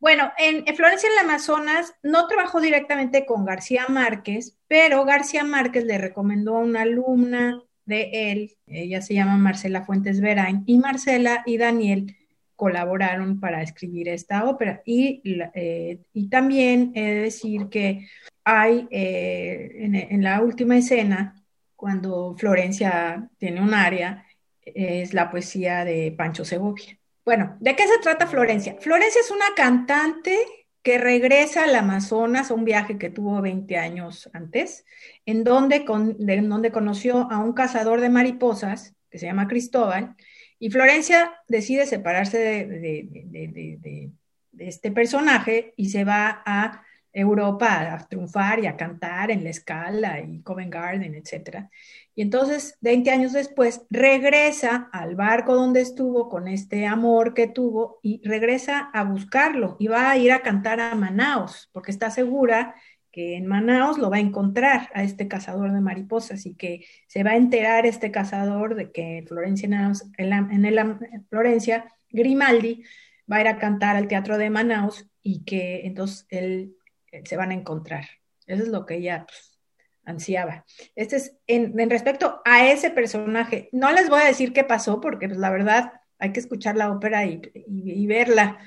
Bueno, 0.00 0.32
en, 0.38 0.64
Florencia 0.74 1.08
en 1.08 1.12
el 1.12 1.30
Amazonas 1.30 1.94
no 2.02 2.26
trabajó 2.26 2.60
directamente 2.60 3.26
con 3.26 3.44
García 3.44 3.86
Márquez, 3.88 4.56
pero 4.66 5.04
García 5.04 5.44
Márquez 5.44 5.84
le 5.84 5.98
recomendó 5.98 6.56
a 6.56 6.60
una 6.60 6.82
alumna 6.82 7.62
de 7.84 8.32
él, 8.32 8.56
ella 8.66 9.02
se 9.02 9.14
llama 9.14 9.36
Marcela 9.36 9.82
Fuentes 9.82 10.20
Verain, 10.20 10.62
y 10.64 10.78
Marcela 10.78 11.42
y 11.44 11.58
Daniel 11.58 12.16
colaboraron 12.60 13.40
para 13.40 13.62
escribir 13.62 14.10
esta 14.10 14.44
ópera. 14.44 14.82
Y, 14.84 15.22
eh, 15.54 15.98
y 16.12 16.28
también 16.28 16.92
he 16.94 17.00
de 17.00 17.20
decir 17.22 17.70
que 17.70 18.06
hay 18.44 18.86
eh, 18.90 20.08
en, 20.10 20.22
la 20.22 20.42
última 20.42 20.76
escena, 20.76 21.42
cuando 21.74 22.36
Florencia 22.36 23.30
tiene 23.38 23.62
un 23.62 23.72
área, 23.72 24.26
es 24.62 25.14
la 25.14 25.30
poesía 25.30 25.86
de 25.86 26.12
Pancho 26.14 26.44
Segovia. 26.44 26.98
Bueno, 27.24 27.56
¿de 27.60 27.74
qué 27.74 27.84
se 27.84 27.98
trata 28.02 28.26
Florencia? 28.26 28.76
Florencia 28.78 29.22
es 29.22 29.30
una 29.30 29.54
cantante 29.56 30.36
que 30.82 30.98
regresa 30.98 31.64
al 31.64 31.74
Amazonas 31.74 32.50
a 32.50 32.54
un 32.54 32.66
viaje 32.66 32.98
que 32.98 33.08
tuvo 33.08 33.40
20 33.40 33.78
años 33.78 34.28
antes, 34.34 34.84
en 35.24 35.44
donde, 35.44 35.86
donde 35.86 36.72
conoció 36.72 37.26
a 37.32 37.38
un 37.38 37.54
cazador 37.54 38.02
de 38.02 38.10
mariposas 38.10 38.94
que 39.10 39.18
se 39.18 39.24
llama 39.24 39.48
Cristóbal, 39.48 40.14
y 40.60 40.70
Florencia 40.70 41.32
decide 41.48 41.86
separarse 41.86 42.38
de, 42.38 44.10
este 44.58 44.92
personaje 44.92 45.72
y 45.76 45.88
se 45.88 46.04
va 46.04 46.42
a 46.44 46.82
Europa 47.12 47.94
a 47.94 48.06
triunfar 48.06 48.60
y 48.60 48.66
a 48.66 48.76
cantar 48.76 49.30
en 49.30 49.42
La 49.42 49.50
Escala 49.50 50.20
y 50.20 50.42
Covent 50.42 50.72
Garden, 50.72 51.14
etc. 51.14 51.66
Y 52.14 52.22
entonces, 52.22 52.76
20 52.82 53.10
años 53.10 53.32
después, 53.32 53.86
regresa 53.88 54.90
al 54.92 55.16
barco 55.16 55.54
donde 55.54 55.80
estuvo 55.80 56.28
con 56.28 56.46
este 56.46 56.86
amor 56.86 57.32
que 57.32 57.48
tuvo 57.48 57.98
y 58.02 58.20
regresa 58.22 58.90
a 58.92 59.02
buscarlo 59.04 59.76
y 59.80 59.88
va 59.88 60.10
a 60.10 60.18
ir 60.18 60.30
a 60.30 60.42
cantar 60.42 60.78
a 60.78 60.94
Manaos, 60.94 61.70
porque 61.72 61.90
está 61.90 62.10
segura 62.10 62.74
que 63.10 63.36
en 63.36 63.46
Manaos 63.46 63.98
lo 63.98 64.10
va 64.10 64.16
a 64.16 64.20
encontrar 64.20 64.88
a 64.94 65.02
este 65.02 65.28
cazador 65.28 65.72
de 65.72 65.80
mariposas 65.80 66.46
y 66.46 66.54
que 66.54 66.86
se 67.06 67.22
va 67.22 67.32
a 67.32 67.36
enterar 67.36 67.86
este 67.86 68.10
cazador 68.10 68.74
de 68.74 68.92
que 68.92 69.24
Florencia, 69.26 69.66
en, 69.66 70.64
en 70.64 71.26
Florencia 71.28 71.86
Grimaldi 72.10 72.82
va 73.30 73.36
a 73.36 73.40
ir 73.40 73.48
a 73.48 73.58
cantar 73.58 73.96
al 73.96 74.08
teatro 74.08 74.38
de 74.38 74.50
Manaos 74.50 75.06
y 75.22 75.44
que 75.44 75.86
entonces 75.86 76.26
él 76.30 76.76
se 77.24 77.36
van 77.36 77.50
a 77.50 77.54
encontrar. 77.54 78.06
Eso 78.46 78.64
es 78.64 78.68
lo 78.68 78.86
que 78.86 78.96
ella 78.96 79.26
pues, 79.26 79.58
ansiaba. 80.04 80.64
Este 80.96 81.16
es 81.16 81.36
en, 81.46 81.90
respecto 81.90 82.40
a 82.44 82.68
ese 82.68 82.90
personaje. 82.90 83.68
No 83.72 83.92
les 83.92 84.08
voy 84.08 84.20
a 84.20 84.26
decir 84.26 84.52
qué 84.52 84.64
pasó 84.64 85.00
porque 85.00 85.28
pues, 85.28 85.38
la 85.38 85.50
verdad 85.50 85.92
hay 86.18 86.32
que 86.32 86.40
escuchar 86.40 86.76
la 86.76 86.90
ópera 86.90 87.24
y, 87.24 88.06
verla 88.06 88.58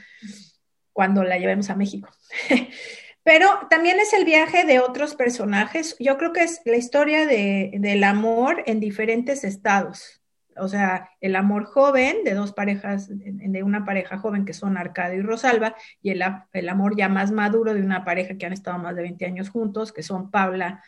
cuando 0.92 1.24
la 1.24 1.38
llevemos 1.38 1.70
a 1.70 1.76
México. 1.76 2.10
Pero 3.24 3.48
también 3.70 4.00
es 4.00 4.14
el 4.14 4.26
viaje 4.26 4.66
de 4.66 4.80
otros 4.80 5.16
personajes. 5.16 5.96
Yo 6.00 6.18
creo 6.18 6.34
que 6.34 6.44
es 6.44 6.62
la 6.66 6.76
historia 6.76 7.26
de, 7.26 7.72
del 7.80 8.04
amor 8.04 8.64
en 8.66 8.80
diferentes 8.80 9.44
estados 9.44 10.24
o 10.58 10.68
sea, 10.68 11.10
el 11.22 11.36
amor 11.36 11.66
joven 11.66 12.24
de 12.24 12.34
dos 12.34 12.54
parejas, 12.54 13.08
de 13.10 13.64
una 13.64 13.86
pareja 13.86 14.18
joven 14.18 14.46
que 14.46 14.54
son 14.54 14.78
Arcadio 14.78 15.20
y 15.20 15.24
Rosalba, 15.24 15.76
y 16.02 16.12
el, 16.12 16.22
amor 16.70 16.96
ya 16.96 17.10
más 17.10 17.32
maduro 17.32 17.74
de 17.74 17.82
una 17.82 18.04
pareja 18.04 18.38
que 18.38 18.46
han 18.46 18.54
estado 18.54 18.78
más 18.78 18.96
de 18.96 19.04
20 19.04 19.26
años 19.26 19.50
juntos, 19.50 19.92
que 19.92 20.04
son 20.04 20.32
Paula 20.32 20.84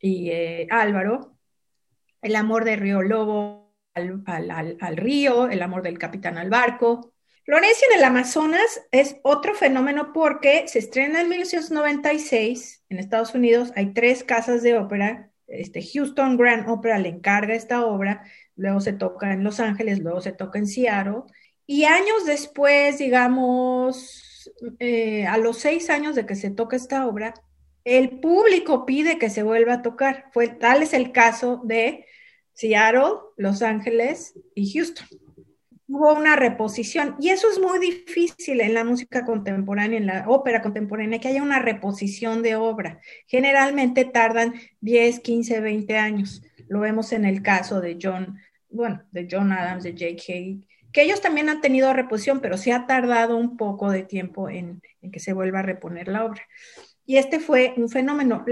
y 0.00 0.30
eh, 0.30 0.66
Álvaro, 0.70 1.36
el 2.22 2.36
amor 2.36 2.64
de 2.64 2.76
Río 2.76 3.02
Lobo 3.02 3.74
al, 3.94 4.22
al, 4.80 4.96
río, 4.96 5.48
el 5.48 5.62
amor 5.62 5.82
del 5.82 5.98
capitán 5.98 6.36
al 6.36 6.50
barco. 6.50 7.14
Florencia 7.46 7.86
en 7.92 7.98
el 7.98 8.04
Amazonas 8.04 8.82
es 8.90 9.18
otro 9.22 9.54
fenómeno 9.54 10.12
porque 10.12 10.66
se 10.66 10.80
estrena 10.80 11.20
en 11.20 11.28
1996 11.28 12.82
en 12.88 12.98
Estados 12.98 13.36
Unidos, 13.36 13.72
hay 13.76 13.94
tres 13.94 14.24
casas 14.24 14.64
de 14.64 14.76
ópera, 14.76 15.30
este, 15.46 15.80
Houston 15.80 16.36
Grand 16.36 16.68
Opera 16.68 16.98
le 16.98 17.08
encarga 17.08 17.54
esta 17.54 17.86
obra, 17.86 18.24
luego 18.56 18.80
se 18.80 18.92
toca 18.92 19.32
en 19.32 19.44
Los 19.44 19.60
Ángeles, 19.60 20.00
luego 20.00 20.20
se 20.20 20.32
toca 20.32 20.58
en 20.58 20.66
Seattle. 20.66 21.22
Y 21.66 21.84
años 21.84 22.26
después, 22.26 22.98
digamos, 22.98 24.50
eh, 24.80 25.24
a 25.28 25.38
los 25.38 25.58
seis 25.58 25.88
años 25.88 26.16
de 26.16 26.26
que 26.26 26.34
se 26.34 26.50
toca 26.50 26.74
esta 26.74 27.06
obra, 27.06 27.32
el 27.84 28.18
público 28.18 28.86
pide 28.86 29.18
que 29.18 29.30
se 29.30 29.44
vuelva 29.44 29.74
a 29.74 29.82
tocar. 29.82 30.30
Fue, 30.32 30.48
tal 30.48 30.82
es 30.82 30.92
el 30.92 31.12
caso 31.12 31.60
de 31.64 32.06
Seattle, 32.54 33.20
Los 33.36 33.62
Ángeles 33.62 34.34
y 34.56 34.72
Houston. 34.72 35.25
Hubo 35.88 36.14
una 36.14 36.34
reposición 36.34 37.16
y 37.20 37.28
eso 37.28 37.48
es 37.50 37.60
muy 37.60 37.78
difícil 37.78 38.60
en 38.60 38.74
la 38.74 38.84
música 38.84 39.24
contemporánea, 39.24 39.98
en 39.98 40.06
la 40.06 40.24
ópera 40.28 40.60
contemporánea, 40.62 41.20
que 41.20 41.28
haya 41.28 41.42
una 41.42 41.60
reposición 41.60 42.42
de 42.42 42.56
obra. 42.56 43.00
Generalmente 43.26 44.04
tardan 44.04 44.54
10, 44.80 45.20
15, 45.20 45.60
20 45.60 45.96
años. 45.96 46.42
Lo 46.68 46.80
vemos 46.80 47.12
en 47.12 47.24
el 47.24 47.42
caso 47.42 47.80
de 47.80 47.98
John 48.02 48.36
bueno, 48.76 49.02
de 49.10 49.26
John 49.30 49.52
Adams, 49.52 49.84
de 49.84 49.92
J.K., 49.92 50.66
que 50.92 51.02
ellos 51.02 51.20
también 51.20 51.48
han 51.48 51.60
tenido 51.60 51.92
reposición, 51.92 52.40
pero 52.40 52.56
sí 52.56 52.70
ha 52.70 52.86
tardado 52.86 53.36
un 53.36 53.56
poco 53.56 53.90
de 53.90 54.02
tiempo 54.02 54.48
en, 54.48 54.82
en 55.02 55.10
que 55.10 55.20
se 55.20 55.32
vuelva 55.32 55.58
a 55.58 55.62
reponer 55.62 56.08
la 56.08 56.24
obra. 56.24 56.42
Y 57.04 57.18
este 57.18 57.38
fue 57.38 57.74
un 57.76 57.88
fenómeno. 57.88 58.44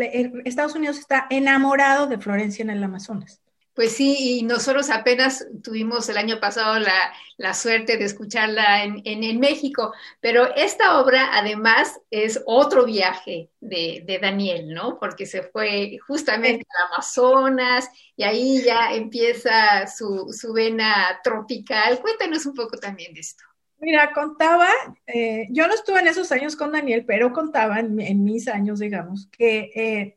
Estados 0.45 0.75
Unidos 0.75 0.99
está 0.99 1.27
enamorado 1.31 2.07
de 2.07 2.19
Florencia 2.19 2.63
en 2.63 2.71
el 2.71 2.85
Amazonas. 2.85 3.41
Pues 3.75 3.97
sí, 3.97 4.39
y 4.39 4.43
nosotros 4.45 4.89
apenas 4.89 5.49
tuvimos 5.65 6.09
el 6.09 6.17
año 6.17 6.39
pasado 6.39 6.79
la, 6.79 7.55
suerte 7.55 7.97
de 7.97 8.05
escucharla 8.05 8.85
en, 8.85 9.03
en, 9.05 9.41
México, 9.41 9.93
pero 10.21 10.55
esta 10.55 11.01
obra 11.01 11.31
además 11.33 12.01
es 12.09 12.41
otro 12.47 12.85
viaje 12.85 13.51
de, 13.61 14.19
Daniel, 14.23 14.73
¿no? 14.73 14.97
Porque 15.01 15.27
se 15.27 15.43
fue 15.43 15.99
justamente 16.07 16.65
al 16.71 16.93
Amazonas 16.93 17.89
y 18.17 18.23
ahí 18.23 18.63
ya 18.65 18.95
empieza 18.95 19.89
su, 19.89 20.53
vena 20.55 21.21
tropical. 21.25 21.99
Cuéntanos 22.01 22.47
un 22.47 22.55
poco 22.55 22.79
también 22.79 23.13
de 23.13 23.21
esto. 23.21 23.43
Mira, 23.81 24.13
contaba, 24.13 24.69
eh, 25.07 25.49
yo 25.51 25.67
no 25.67 25.75
estuve 25.75 25.99
en 25.99 26.07
esos 26.07 26.31
años 26.31 26.55
con 26.55 26.71
Daniel, 26.71 27.05
pero 27.05 27.33
contaba 27.33 27.81
en, 27.81 28.25
mis 28.25 28.47
años, 28.47 28.79
digamos, 28.79 29.27
que... 29.37 29.71
Eh, 29.75 30.17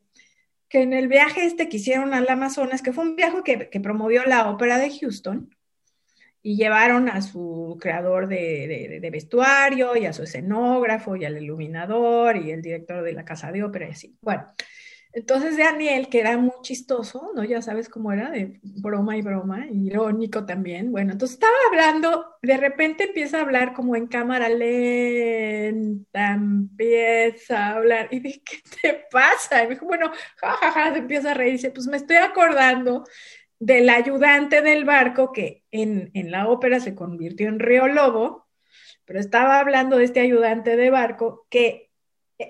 que 0.69 0.81
en 0.81 0.93
el 0.93 1.07
viaje 1.07 1.45
este 1.45 1.69
que 1.69 1.77
hicieron 1.77 2.13
al 2.13 2.29
Amazonas, 2.29 2.81
que 2.81 2.93
fue 2.93 3.05
un 3.05 3.15
viaje 3.15 3.37
que, 3.43 3.79
promovió 3.79 4.23
la 4.25 4.49
ópera 4.49 4.77
de 4.77 4.89
Houston, 4.97 5.49
y 6.41 6.55
llevaron 6.55 7.09
a 7.09 7.21
su 7.21 7.77
creador 7.81 8.27
de, 8.27 8.99
de, 9.01 9.09
vestuario 9.09 9.97
y 9.97 10.05
a 10.05 10.13
su 10.13 10.23
escenógrafo 10.23 11.15
y 11.15 11.25
al 11.25 11.41
iluminador 11.41 12.37
y 12.37 12.51
el 12.51 12.61
director 12.61 13.03
de 13.03 13.11
la 13.11 13.25
casa 13.25 13.51
de 13.51 13.63
ópera 13.63 13.87
y 13.87 13.91
así. 13.91 14.17
Bueno, 14.21 14.47
entonces 15.13 15.57
Daniel, 15.57 16.09
que 16.09 16.19
era 16.19 16.37
muy 16.37 16.53
chistoso, 16.61 17.31
¿no? 17.35 17.43
Ya 17.43 17.61
sabes 17.61 17.89
cómo 17.89 18.11
era, 18.11 18.29
de 18.29 18.59
broma 18.61 19.17
y 19.17 19.21
broma, 19.21 19.67
irónico 19.67 20.45
también. 20.45 20.91
Bueno, 20.91 21.13
entonces 21.13 21.35
estaba 21.35 21.55
hablando, 21.69 22.25
de 22.41 22.57
repente 22.57 23.05
empieza 23.05 23.37
a 23.37 23.41
hablar 23.41 23.73
como 23.73 23.95
en 23.95 24.07
cámara 24.07 24.49
lenta, 24.49 26.33
empieza 26.33 27.67
a 27.67 27.75
hablar. 27.77 28.09
Y 28.11 28.19
dije, 28.19 28.41
¿qué 28.45 28.57
te 28.81 29.05
pasa? 29.11 29.63
Y 29.63 29.67
me 29.67 29.73
dijo, 29.75 29.85
bueno, 29.85 30.11
jajaja, 30.35 30.71
ja, 30.71 30.85
ja, 30.85 30.93
se 30.93 30.99
empieza 30.99 31.31
a 31.31 31.33
reírse. 31.33 31.71
Pues 31.71 31.87
me 31.87 31.97
estoy 31.97 32.17
acordando 32.17 33.05
del 33.59 33.89
ayudante 33.89 34.61
del 34.61 34.85
barco 34.85 35.31
que 35.31 35.63
en, 35.71 36.11
en 36.13 36.31
la 36.31 36.47
ópera 36.47 36.79
se 36.79 36.95
convirtió 36.95 37.47
en 37.47 37.59
Río 37.59 37.87
Lobo, 37.87 38.47
pero 39.05 39.19
estaba 39.19 39.59
hablando 39.59 39.97
de 39.97 40.03
este 40.05 40.19
ayudante 40.19 40.75
de 40.75 40.89
barco 40.89 41.47
que 41.49 41.86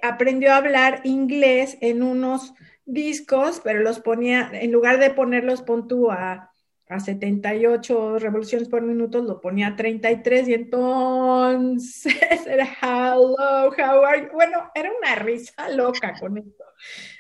aprendió 0.02 0.52
a 0.52 0.58
hablar 0.58 1.02
inglés 1.04 1.78
en 1.82 2.04
unos 2.04 2.54
discos, 2.86 3.62
pero 3.64 3.82
los 3.82 4.00
ponía, 4.00 4.50
en 4.54 4.72
lugar 4.72 5.00
de 5.00 5.10
ponerlos, 5.12 5.62
pon 5.62 5.88
tú 5.88 6.10
a, 6.12 6.52
a 6.90 7.00
78 7.00 8.20
revoluciones 8.20 8.70
por 8.70 8.82
minuto, 8.82 9.22
lo 9.22 9.42
ponía 9.42 9.68
a 9.68 9.76
33 9.76 10.48
y 10.48 10.54
entonces 10.54 12.16
era 12.48 12.66
hello, 12.82 13.72
how 13.78 14.06
are 14.06 14.22
you? 14.22 14.30
Bueno, 14.34 14.72
era 14.74 14.92
una 14.98 15.16
risa 15.16 15.70
loca 15.70 16.14
con 16.20 16.38
esto. 16.38 16.64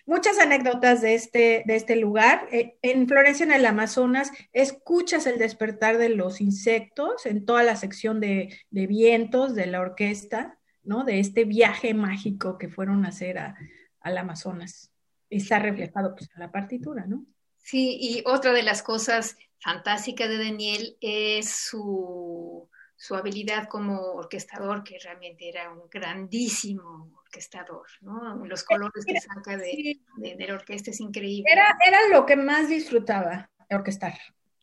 Muchas 0.06 0.39
anécdotas 0.39 1.01
de 1.01 1.15
este, 1.15 1.63
de 1.65 1.75
este 1.75 1.95
lugar. 1.95 2.47
Eh, 2.51 2.77
en 2.82 3.08
Florencia, 3.08 3.43
en 3.45 3.51
el 3.51 3.65
Amazonas, 3.65 4.32
escuchas 4.53 5.25
el 5.27 5.38
despertar 5.38 5.97
de 5.97 6.10
los 6.10 6.39
insectos 6.39 7.25
en 7.25 7.45
toda 7.45 7.63
la 7.63 7.75
sección 7.75 8.19
de, 8.19 8.56
de 8.69 8.88
vientos 8.88 9.56
de 9.56 9.65
la 9.65 9.82
orquesta, 9.82 10.57
¿no? 10.88 11.04
De 11.04 11.19
este 11.19 11.45
viaje 11.45 11.93
mágico 11.93 12.58
que 12.58 12.69
fueron 12.69 13.06
a 13.06 13.10
hacer 13.10 13.38
al 13.38 14.17
Amazonas. 14.17 14.91
Está 15.30 15.60
reflejado 15.60 16.15
pues, 16.15 16.30
en 16.34 16.39
la 16.39 16.52
partitura, 16.52 17.06
¿no? 17.06 17.26
Sí, 17.58 17.97
y 18.00 18.23
otra 18.26 18.54
de 18.54 18.63
las 18.63 18.82
cosas 18.82 19.38
fantásticas 19.60 20.30
de 20.30 20.38
Daniel 20.38 20.97
es 21.02 21.50
su, 21.50 22.69
habilidad 23.12 23.67
como 23.67 24.00
orquestador, 24.13 24.84
que 24.84 24.97
realmente 25.04 25.50
era 25.50 25.69
un 25.69 25.89
grandísimo 25.89 27.12
orquestador, 27.17 27.86
¿no? 28.02 28.45
Los 28.45 28.63
colores 28.63 29.06
que 29.06 29.19
saca 29.19 29.58
de, 29.58 30.00
la 30.17 30.54
orquesta 30.54 30.92
es 30.92 31.02
increíble. 31.02 31.52
Era, 31.52 31.77
era 31.85 32.08
lo 32.10 32.25
que 32.25 32.38
más 32.38 32.69
disfrutaba, 32.69 33.52
orquestar. 33.69 34.13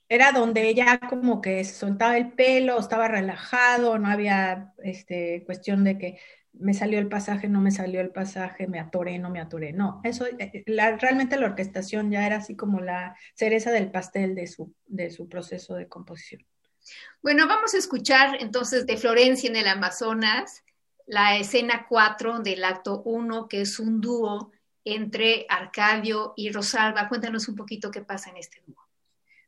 Era 0.08 0.32
donde 0.32 0.68
ella 0.68 1.00
como 1.08 1.40
que 1.40 1.64
soltaba 1.64 2.16
el 2.16 2.32
pelo, 2.32 2.78
estaba 2.78 3.08
relajado, 3.08 3.98
no 3.98 4.08
había 4.08 4.72
este, 4.82 5.42
cuestión 5.46 5.84
de 5.84 5.98
que 5.98 6.18
me 6.52 6.74
salió 6.74 6.98
el 6.98 7.08
pasaje, 7.08 7.48
no 7.48 7.60
me 7.60 7.70
salió 7.70 8.00
el 8.00 8.10
pasaje, 8.10 8.66
me 8.66 8.78
atoré, 8.78 9.18
no 9.18 9.30
me 9.30 9.40
atoré. 9.40 9.72
No, 9.72 10.00
eso, 10.04 10.26
eh, 10.26 10.62
la, 10.66 10.96
realmente 10.96 11.36
la 11.36 11.46
orquestación 11.46 12.10
ya 12.10 12.26
era 12.26 12.36
así 12.36 12.54
como 12.54 12.80
la 12.80 13.16
cereza 13.34 13.70
del 13.70 13.90
pastel 13.90 14.34
de 14.34 14.46
su, 14.46 14.74
de 14.86 15.10
su 15.10 15.28
proceso 15.28 15.74
de 15.74 15.88
composición. 15.88 16.44
Bueno, 17.22 17.48
vamos 17.48 17.74
a 17.74 17.78
escuchar 17.78 18.36
entonces 18.40 18.86
de 18.86 18.96
Florencia 18.96 19.48
en 19.48 19.56
el 19.56 19.66
Amazonas 19.66 20.64
la 21.06 21.36
escena 21.36 21.86
4 21.88 22.40
del 22.40 22.64
acto 22.64 23.02
1, 23.04 23.48
que 23.48 23.62
es 23.62 23.78
un 23.78 24.00
dúo 24.00 24.52
entre 24.84 25.46
Arcadio 25.48 26.34
y 26.36 26.50
Rosalba. 26.50 27.08
Cuéntanos 27.08 27.48
un 27.48 27.56
poquito 27.56 27.90
qué 27.90 28.02
pasa 28.02 28.30
en 28.30 28.38
este 28.38 28.62
dúo. 28.66 28.83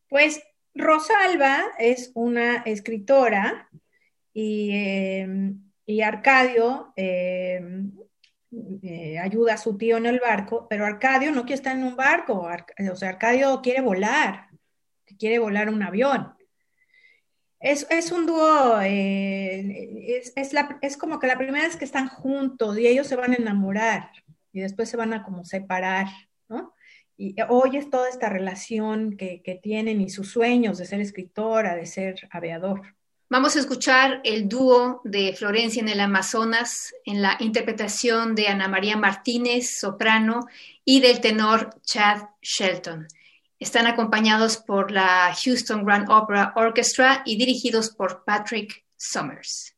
Pues 0.08 0.42
Rosalba 0.74 1.62
es 1.78 2.10
una 2.14 2.56
escritora 2.64 3.68
y 4.32 4.70
em, 4.72 5.66
y 5.86 6.02
Arcadio 6.02 6.92
eh, 6.96 7.60
eh, 8.82 9.18
ayuda 9.18 9.54
a 9.54 9.58
su 9.58 9.78
tío 9.78 9.96
en 9.96 10.06
el 10.06 10.18
barco, 10.18 10.66
pero 10.68 10.84
Arcadio 10.84 11.30
no 11.30 11.42
quiere 11.42 11.54
estar 11.54 11.76
en 11.76 11.84
un 11.84 11.96
barco, 11.96 12.48
o 12.90 12.96
sea, 12.96 13.10
Arcadio 13.10 13.62
quiere 13.62 13.80
volar, 13.80 14.48
quiere 15.18 15.38
volar 15.38 15.68
un 15.70 15.82
avión. 15.82 16.34
Es, 17.58 18.12
un 18.12 18.26
dúo, 18.26 18.80
eh, 18.82 20.22
es, 20.36 20.52
es, 20.82 20.96
como 20.96 21.18
que 21.18 21.26
la 21.26 21.38
primera 21.38 21.64
vez 21.64 21.76
que 21.76 21.84
están 21.84 22.08
juntos 22.08 22.78
y 22.78 22.86
ellos 22.86 23.06
se 23.06 23.16
van 23.16 23.32
a 23.32 23.36
enamorar 23.36 24.10
y 24.52 24.60
después 24.60 24.88
se 24.88 24.96
van 24.96 25.14
a 25.14 25.22
como 25.24 25.44
separar. 25.44 26.06
Y 27.16 27.34
oyes 27.48 27.88
toda 27.90 28.08
esta 28.08 28.28
relación 28.28 29.16
que, 29.16 29.42
que 29.42 29.54
tienen 29.54 30.00
y 30.00 30.10
sus 30.10 30.30
sueños 30.30 30.78
de 30.78 30.86
ser 30.86 31.00
escritora, 31.00 31.74
de 31.74 31.86
ser 31.86 32.28
aviador. 32.30 32.82
Vamos 33.28 33.56
a 33.56 33.58
escuchar 33.58 34.20
el 34.22 34.48
dúo 34.48 35.00
de 35.02 35.34
Florencia 35.34 35.82
en 35.82 35.88
el 35.88 35.98
Amazonas 35.98 36.94
en 37.04 37.22
la 37.22 37.36
interpretación 37.40 38.36
de 38.36 38.46
Ana 38.46 38.68
María 38.68 38.96
Martínez, 38.96 39.78
soprano, 39.80 40.46
y 40.84 41.00
del 41.00 41.20
tenor 41.20 41.70
Chad 41.82 42.22
Shelton. 42.40 43.08
Están 43.58 43.86
acompañados 43.86 44.58
por 44.58 44.92
la 44.92 45.34
Houston 45.42 45.84
Grand 45.84 46.08
Opera 46.08 46.52
Orchestra 46.54 47.22
y 47.24 47.36
dirigidos 47.36 47.90
por 47.90 48.22
Patrick 48.24 48.84
Summers. 48.96 49.75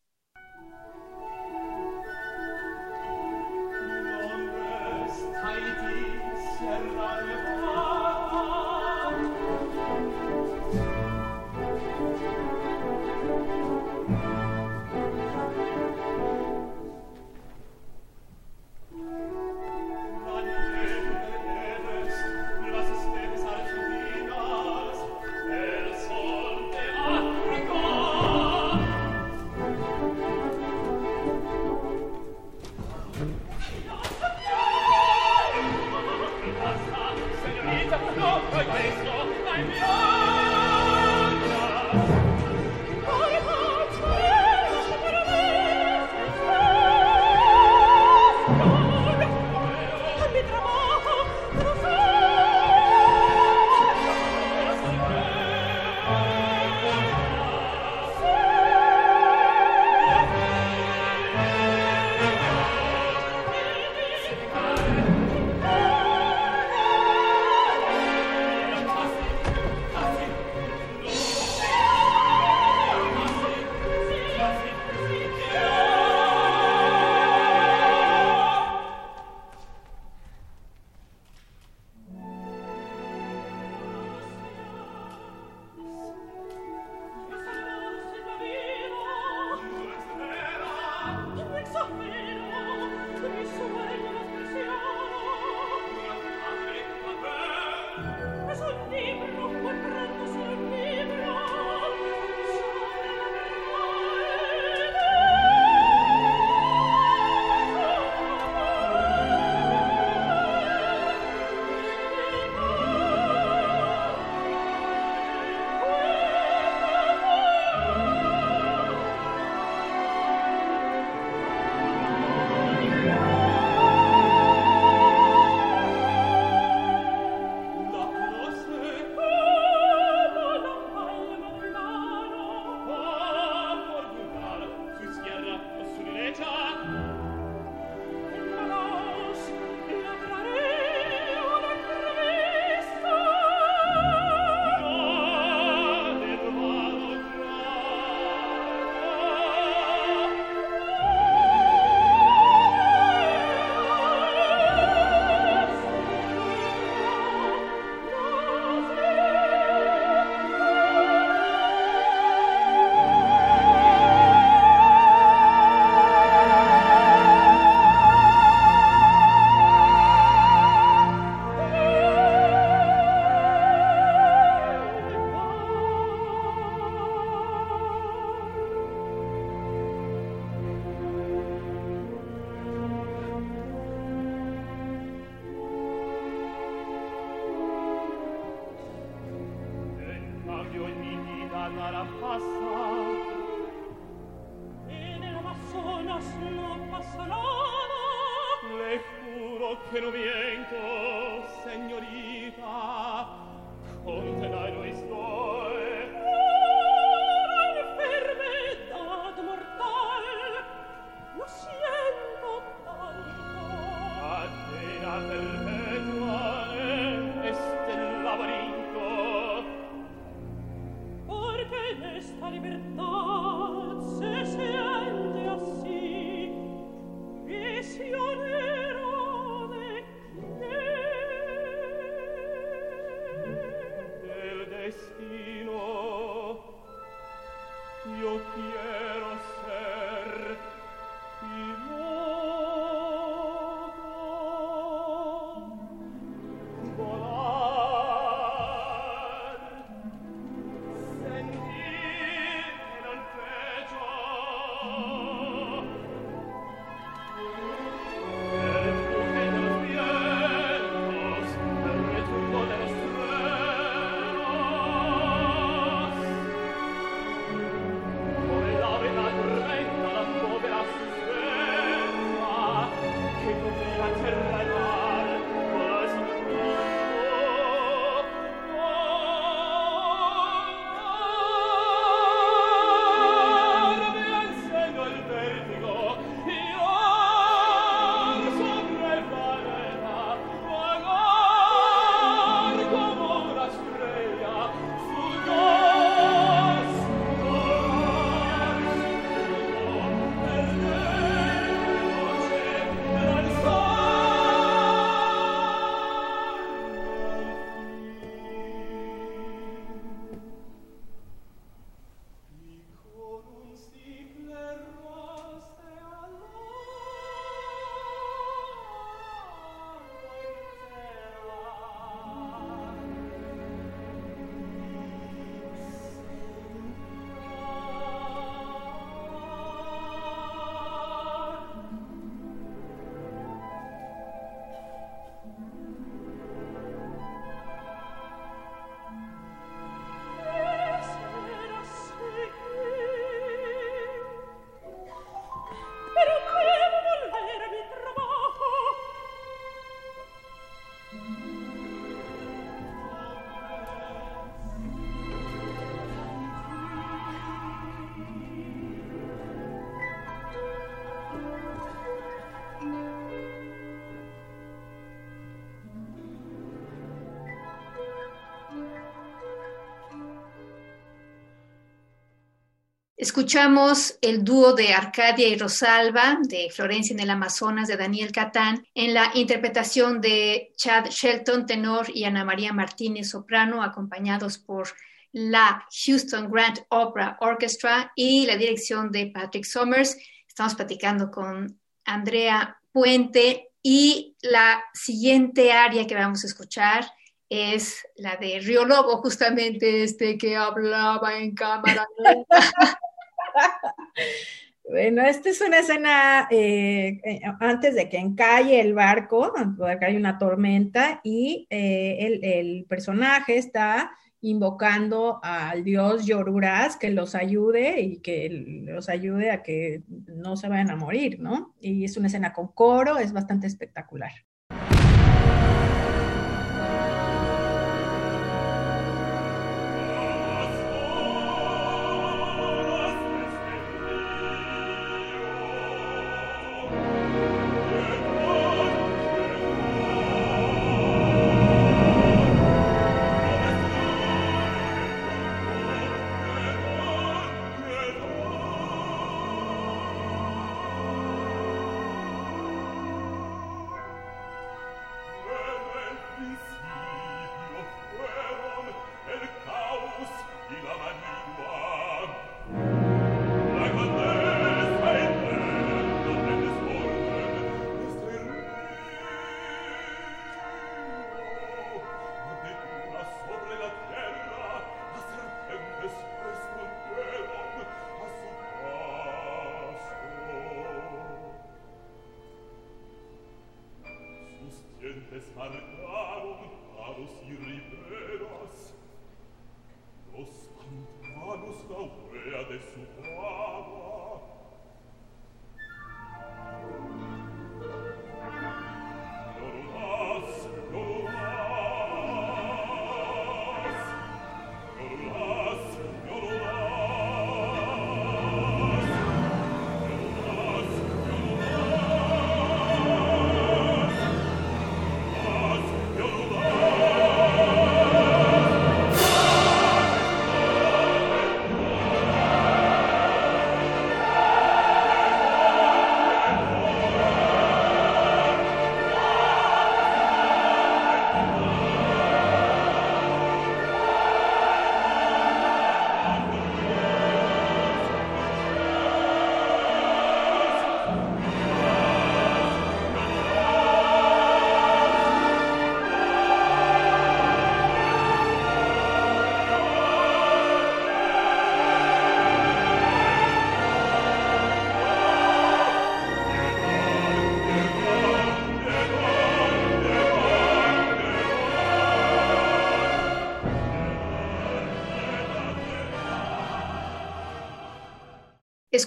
Escuchamos 373.39 374.19
el 374.21 374.43
dúo 374.43 374.73
de 374.73 374.93
Arcadia 374.93 375.47
y 375.47 375.57
Rosalba 375.57 376.39
de 376.41 376.69
Florencia 376.75 377.13
en 377.13 377.21
el 377.21 377.29
Amazonas 377.29 377.87
de 377.87 377.95
Daniel 377.95 378.33
Catán 378.33 378.85
en 378.93 379.13
la 379.13 379.31
interpretación 379.33 380.19
de 380.19 380.73
Chad 380.75 381.05
Shelton, 381.05 381.65
tenor, 381.65 382.07
y 382.13 382.25
Ana 382.25 382.43
María 382.43 382.73
Martínez, 382.73 383.29
soprano, 383.29 383.81
acompañados 383.81 384.57
por 384.57 384.89
la 385.31 385.87
Houston 386.05 386.51
Grand 386.51 386.79
Opera 386.89 387.37
Orchestra 387.39 388.11
y 388.13 388.45
la 388.45 388.57
dirección 388.57 389.09
de 389.09 389.27
Patrick 389.27 389.63
Summers. 389.63 390.17
Estamos 390.45 390.75
platicando 390.75 391.31
con 391.31 391.79
Andrea 392.03 392.77
Puente 392.91 393.69
y 393.81 394.35
la 394.41 394.83
siguiente 394.93 395.71
área 395.71 396.05
que 396.05 396.15
vamos 396.15 396.43
a 396.43 396.47
escuchar 396.47 397.09
es 397.47 398.05
la 398.17 398.35
de 398.35 398.59
Río 398.59 398.83
Lobo, 398.83 399.21
justamente 399.21 400.03
este 400.03 400.37
que 400.37 400.57
hablaba 400.57 401.37
en 401.37 401.55
cámara. 401.55 402.05
Bueno, 404.89 405.21
esta 405.21 405.51
es 405.51 405.61
una 405.61 405.79
escena 405.79 406.47
eh, 406.49 407.21
eh, 407.23 407.41
antes 407.59 407.93
de 407.93 408.09
que 408.09 408.17
encalle 408.17 408.81
el 408.81 408.95
barco, 408.95 409.53
acá 409.87 410.07
hay 410.07 410.15
una 410.15 410.39
tormenta 410.39 411.21
y 411.23 411.67
eh, 411.69 412.39
el, 412.41 412.85
personaje 412.85 413.57
está 413.57 414.11
invocando 414.41 415.39
al 415.43 415.83
dios 415.83 416.25
Yoruras 416.25 416.97
que 416.97 417.11
los 417.11 417.35
ayude 417.35 418.01
y 418.01 418.17
que 418.17 418.49
los 418.49 419.09
ayude 419.09 419.51
a 419.51 419.61
que 419.61 420.01
no 420.07 420.57
se 420.57 420.67
vayan 420.69 420.89
a 420.89 420.95
morir, 420.95 421.39
¿no? 421.39 421.75
Y 421.79 422.03
es 422.05 422.17
una 422.17 422.25
escena 422.25 422.51
con 422.51 422.69
coro, 422.69 423.19
es 423.19 423.31
bastante 423.31 423.67
espectacular. 423.67 424.31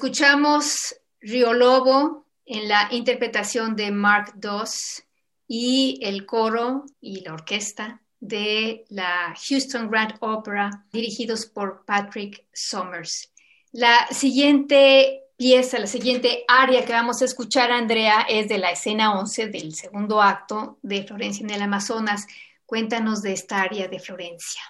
Escuchamos 0.03 0.97
Río 1.21 1.53
Lobo 1.53 2.27
en 2.45 2.67
la 2.67 2.89
interpretación 2.91 3.77
de 3.77 3.93
Mark 3.93 4.33
Doss 4.35 5.05
y 5.47 6.01
el 6.03 6.27
coro 6.27 6.87
y 7.01 7.21
la 7.21 7.35
orquesta 7.35 8.03
de 8.19 8.85
la 8.89 9.33
Houston 9.49 9.89
Grand 9.89 10.15
Opera 10.19 10.87
dirigidos 10.91 11.47
por 11.47 11.85
Patrick 11.85 12.45
Summers. 12.53 13.33
La 13.71 14.09
siguiente 14.11 15.23
pieza, 15.37 15.79
la 15.79 15.87
siguiente 15.87 16.43
área 16.49 16.85
que 16.85 16.93
vamos 16.93 17.23
a 17.23 17.27
escuchar, 17.27 17.71
Andrea, 17.71 18.27
es 18.29 18.49
de 18.49 18.59
la 18.59 18.73
escena 18.73 19.17
11 19.17 19.51
del 19.51 19.73
segundo 19.73 20.21
acto 20.21 20.81
de 20.83 21.05
Florencia 21.05 21.45
en 21.45 21.51
el 21.51 21.63
Amazonas. 21.63 22.27
Cuéntanos 22.67 23.23
de 23.23 23.35
esta 23.35 23.63
área 23.63 23.87
de 23.87 24.01
Florencia. 24.01 24.63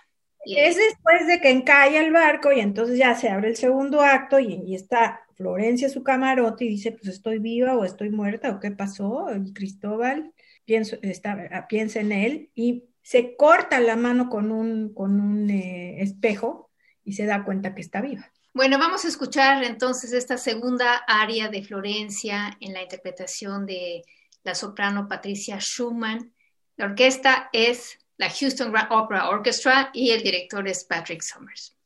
Es 0.44 0.76
después 0.76 1.26
de 1.26 1.40
que 1.40 1.50
encalla 1.50 2.00
el 2.00 2.12
barco 2.12 2.52
y 2.52 2.60
entonces 2.60 2.98
ya 2.98 3.14
se 3.14 3.28
abre 3.28 3.48
el 3.48 3.56
segundo 3.56 4.00
acto 4.00 4.38
y, 4.40 4.74
está 4.74 5.21
Florencia 5.36 5.88
su 5.88 6.02
camarote 6.02 6.64
y 6.64 6.68
dice, 6.68 6.92
pues 6.92 7.08
estoy 7.08 7.38
viva 7.38 7.76
o 7.76 7.84
estoy 7.84 8.10
muerta 8.10 8.50
o 8.50 8.60
qué 8.60 8.70
pasó. 8.70 9.28
Y 9.34 9.52
Cristóbal 9.52 10.32
pienso, 10.64 10.96
está, 11.02 11.66
piensa 11.68 12.00
en 12.00 12.12
él 12.12 12.50
y 12.54 12.84
se 13.02 13.36
corta 13.36 13.80
la 13.80 13.96
mano 13.96 14.28
con 14.28 14.52
un, 14.52 14.94
con 14.94 15.20
un 15.20 15.50
eh, 15.50 16.02
espejo 16.02 16.70
y 17.04 17.14
se 17.14 17.26
da 17.26 17.44
cuenta 17.44 17.74
que 17.74 17.82
está 17.82 18.00
viva. 18.00 18.30
Bueno, 18.54 18.78
vamos 18.78 19.04
a 19.04 19.08
escuchar 19.08 19.64
entonces 19.64 20.12
esta 20.12 20.36
segunda 20.36 20.96
área 21.06 21.48
de 21.48 21.62
Florencia 21.62 22.56
en 22.60 22.74
la 22.74 22.82
interpretación 22.82 23.64
de 23.64 24.02
la 24.44 24.54
soprano 24.54 25.08
Patricia 25.08 25.58
Schumann. 25.58 26.32
La 26.76 26.86
orquesta 26.86 27.48
es 27.52 27.98
la 28.18 28.28
Houston 28.28 28.70
Grand 28.70 28.92
Opera 28.92 29.30
Orchestra 29.30 29.90
y 29.94 30.10
el 30.10 30.22
director 30.22 30.68
es 30.68 30.84
Patrick 30.84 31.22
Summers. 31.22 31.76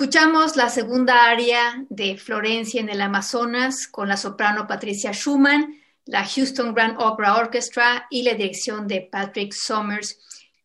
Escuchamos 0.00 0.56
la 0.56 0.70
segunda 0.70 1.26
área 1.26 1.84
de 1.90 2.16
Florencia 2.16 2.80
en 2.80 2.88
el 2.88 3.02
Amazonas 3.02 3.86
con 3.86 4.08
la 4.08 4.16
soprano 4.16 4.66
Patricia 4.66 5.12
Schumann, 5.12 5.78
la 6.06 6.24
Houston 6.24 6.72
Grand 6.72 6.96
Opera 6.98 7.36
Orchestra 7.36 8.06
y 8.08 8.22
la 8.22 8.32
dirección 8.32 8.88
de 8.88 9.02
Patrick 9.12 9.52
Summers. 9.52 10.18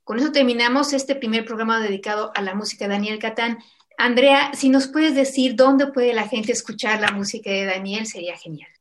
Con 0.05 0.19
eso 0.19 0.31
terminamos 0.31 0.93
este 0.93 1.15
primer 1.15 1.43
programa 1.43 1.81
dedicado 1.81 2.31
a 2.33 2.41
la 2.41 2.55
música 2.55 2.86
de 2.86 2.93
Daniel 2.93 3.19
Catán. 3.19 3.59
Andrea, 3.97 4.51
si 4.53 4.69
nos 4.69 4.88
puedes 4.88 5.15
decir 5.15 5.57
dónde 5.57 5.88
puede 5.88 6.13
la 6.13 6.29
gente 6.29 6.53
escuchar 6.53 7.01
la 7.01 7.11
música 7.11 7.49
de 7.49 7.65
Daniel, 7.65 8.05
sería 8.05 8.38
genial. 8.38 8.71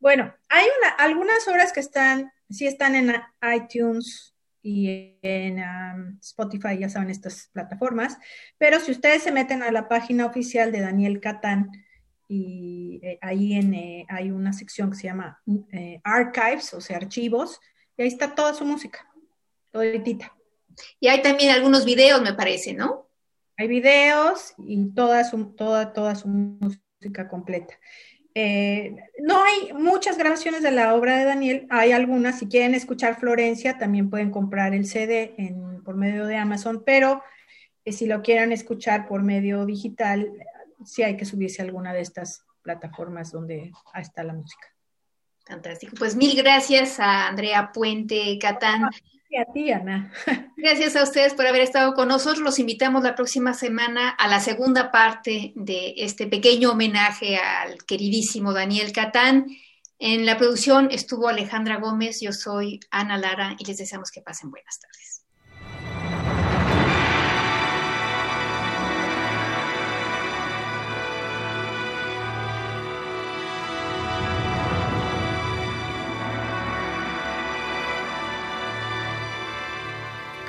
Bueno, 0.00 0.34
hay 0.48 0.66
algunas 0.98 1.46
obras 1.46 1.72
que 1.72 1.78
están, 1.78 2.32
sí 2.50 2.66
están 2.66 2.96
en 2.96 3.22
iTunes 3.54 4.31
y 4.62 5.18
en 5.22 5.58
um, 5.58 6.18
Spotify, 6.20 6.78
ya 6.78 6.88
saben, 6.88 7.10
estas 7.10 7.50
plataformas, 7.52 8.16
pero 8.58 8.78
si 8.80 8.92
ustedes 8.92 9.22
se 9.22 9.32
meten 9.32 9.62
a 9.62 9.72
la 9.72 9.88
página 9.88 10.26
oficial 10.26 10.70
de 10.70 10.80
Daniel 10.80 11.20
Catán, 11.20 11.70
y 12.28 12.98
eh, 13.02 13.18
ahí 13.20 13.52
en, 13.54 13.74
eh, 13.74 14.06
hay 14.08 14.30
una 14.30 14.54
sección 14.54 14.90
que 14.90 14.96
se 14.96 15.02
llama 15.08 15.42
eh, 15.70 16.00
Archives, 16.02 16.72
o 16.72 16.80
sea, 16.80 16.96
archivos, 16.96 17.60
y 17.96 18.02
ahí 18.02 18.08
está 18.08 18.34
toda 18.34 18.54
su 18.54 18.64
música, 18.64 19.06
toditita. 19.70 20.34
Y 20.98 21.08
hay 21.08 21.20
también 21.20 21.50
algunos 21.50 21.84
videos, 21.84 22.22
me 22.22 22.32
parece, 22.32 22.72
¿no? 22.72 23.06
Hay 23.58 23.68
videos 23.68 24.54
y 24.56 24.94
toda 24.94 25.24
su, 25.24 25.52
toda, 25.54 25.92
toda 25.92 26.14
su 26.14 26.28
música 26.28 27.28
completa. 27.28 27.78
Eh, 28.34 28.96
no 29.18 29.42
hay 29.44 29.72
muchas 29.74 30.16
grabaciones 30.16 30.62
de 30.62 30.70
la 30.70 30.94
obra 30.94 31.18
de 31.18 31.24
Daniel, 31.24 31.66
hay 31.70 31.92
algunas, 31.92 32.38
si 32.38 32.48
quieren 32.48 32.74
escuchar 32.74 33.20
Florencia, 33.20 33.78
también 33.78 34.08
pueden 34.08 34.30
comprar 34.30 34.74
el 34.74 34.86
CD 34.86 35.34
por 35.84 35.96
medio 35.96 36.26
de 36.26 36.36
Amazon, 36.36 36.82
pero 36.84 37.22
eh, 37.84 37.92
si 37.92 38.06
lo 38.06 38.22
quieren 38.22 38.52
escuchar 38.52 39.06
por 39.06 39.22
medio 39.22 39.66
digital, 39.66 40.30
sí 40.84 41.02
hay 41.02 41.16
que 41.16 41.26
subirse 41.26 41.60
a 41.60 41.66
alguna 41.66 41.92
de 41.92 42.00
estas 42.00 42.44
plataformas 42.62 43.32
donde 43.32 43.72
está 43.94 44.22
la 44.22 44.32
música. 44.32 44.68
Fantástico. 45.44 45.94
Pues 45.98 46.16
mil 46.16 46.36
gracias 46.36 47.00
a 47.00 47.28
Andrea 47.28 47.72
Puente 47.72 48.38
Catán 48.40 48.88
a 49.36 49.52
ti, 49.52 49.70
Ana. 49.70 50.12
Gracias 50.56 50.96
a 50.96 51.02
ustedes 51.02 51.34
por 51.34 51.46
haber 51.46 51.62
estado 51.62 51.94
con 51.94 52.08
nosotros. 52.08 52.40
Los 52.40 52.58
invitamos 52.58 53.02
la 53.02 53.14
próxima 53.14 53.54
semana 53.54 54.10
a 54.10 54.28
la 54.28 54.40
segunda 54.40 54.90
parte 54.90 55.52
de 55.54 55.94
este 55.96 56.26
pequeño 56.26 56.72
homenaje 56.72 57.36
al 57.36 57.84
queridísimo 57.84 58.52
Daniel 58.52 58.92
Catán. 58.92 59.46
En 59.98 60.26
la 60.26 60.36
producción 60.36 60.88
estuvo 60.90 61.28
Alejandra 61.28 61.76
Gómez, 61.76 62.20
yo 62.20 62.32
soy 62.32 62.80
Ana 62.90 63.18
Lara 63.18 63.56
y 63.58 63.64
les 63.64 63.78
deseamos 63.78 64.10
que 64.10 64.20
pasen 64.20 64.50
buenas 64.50 64.80
tardes. 64.80 65.11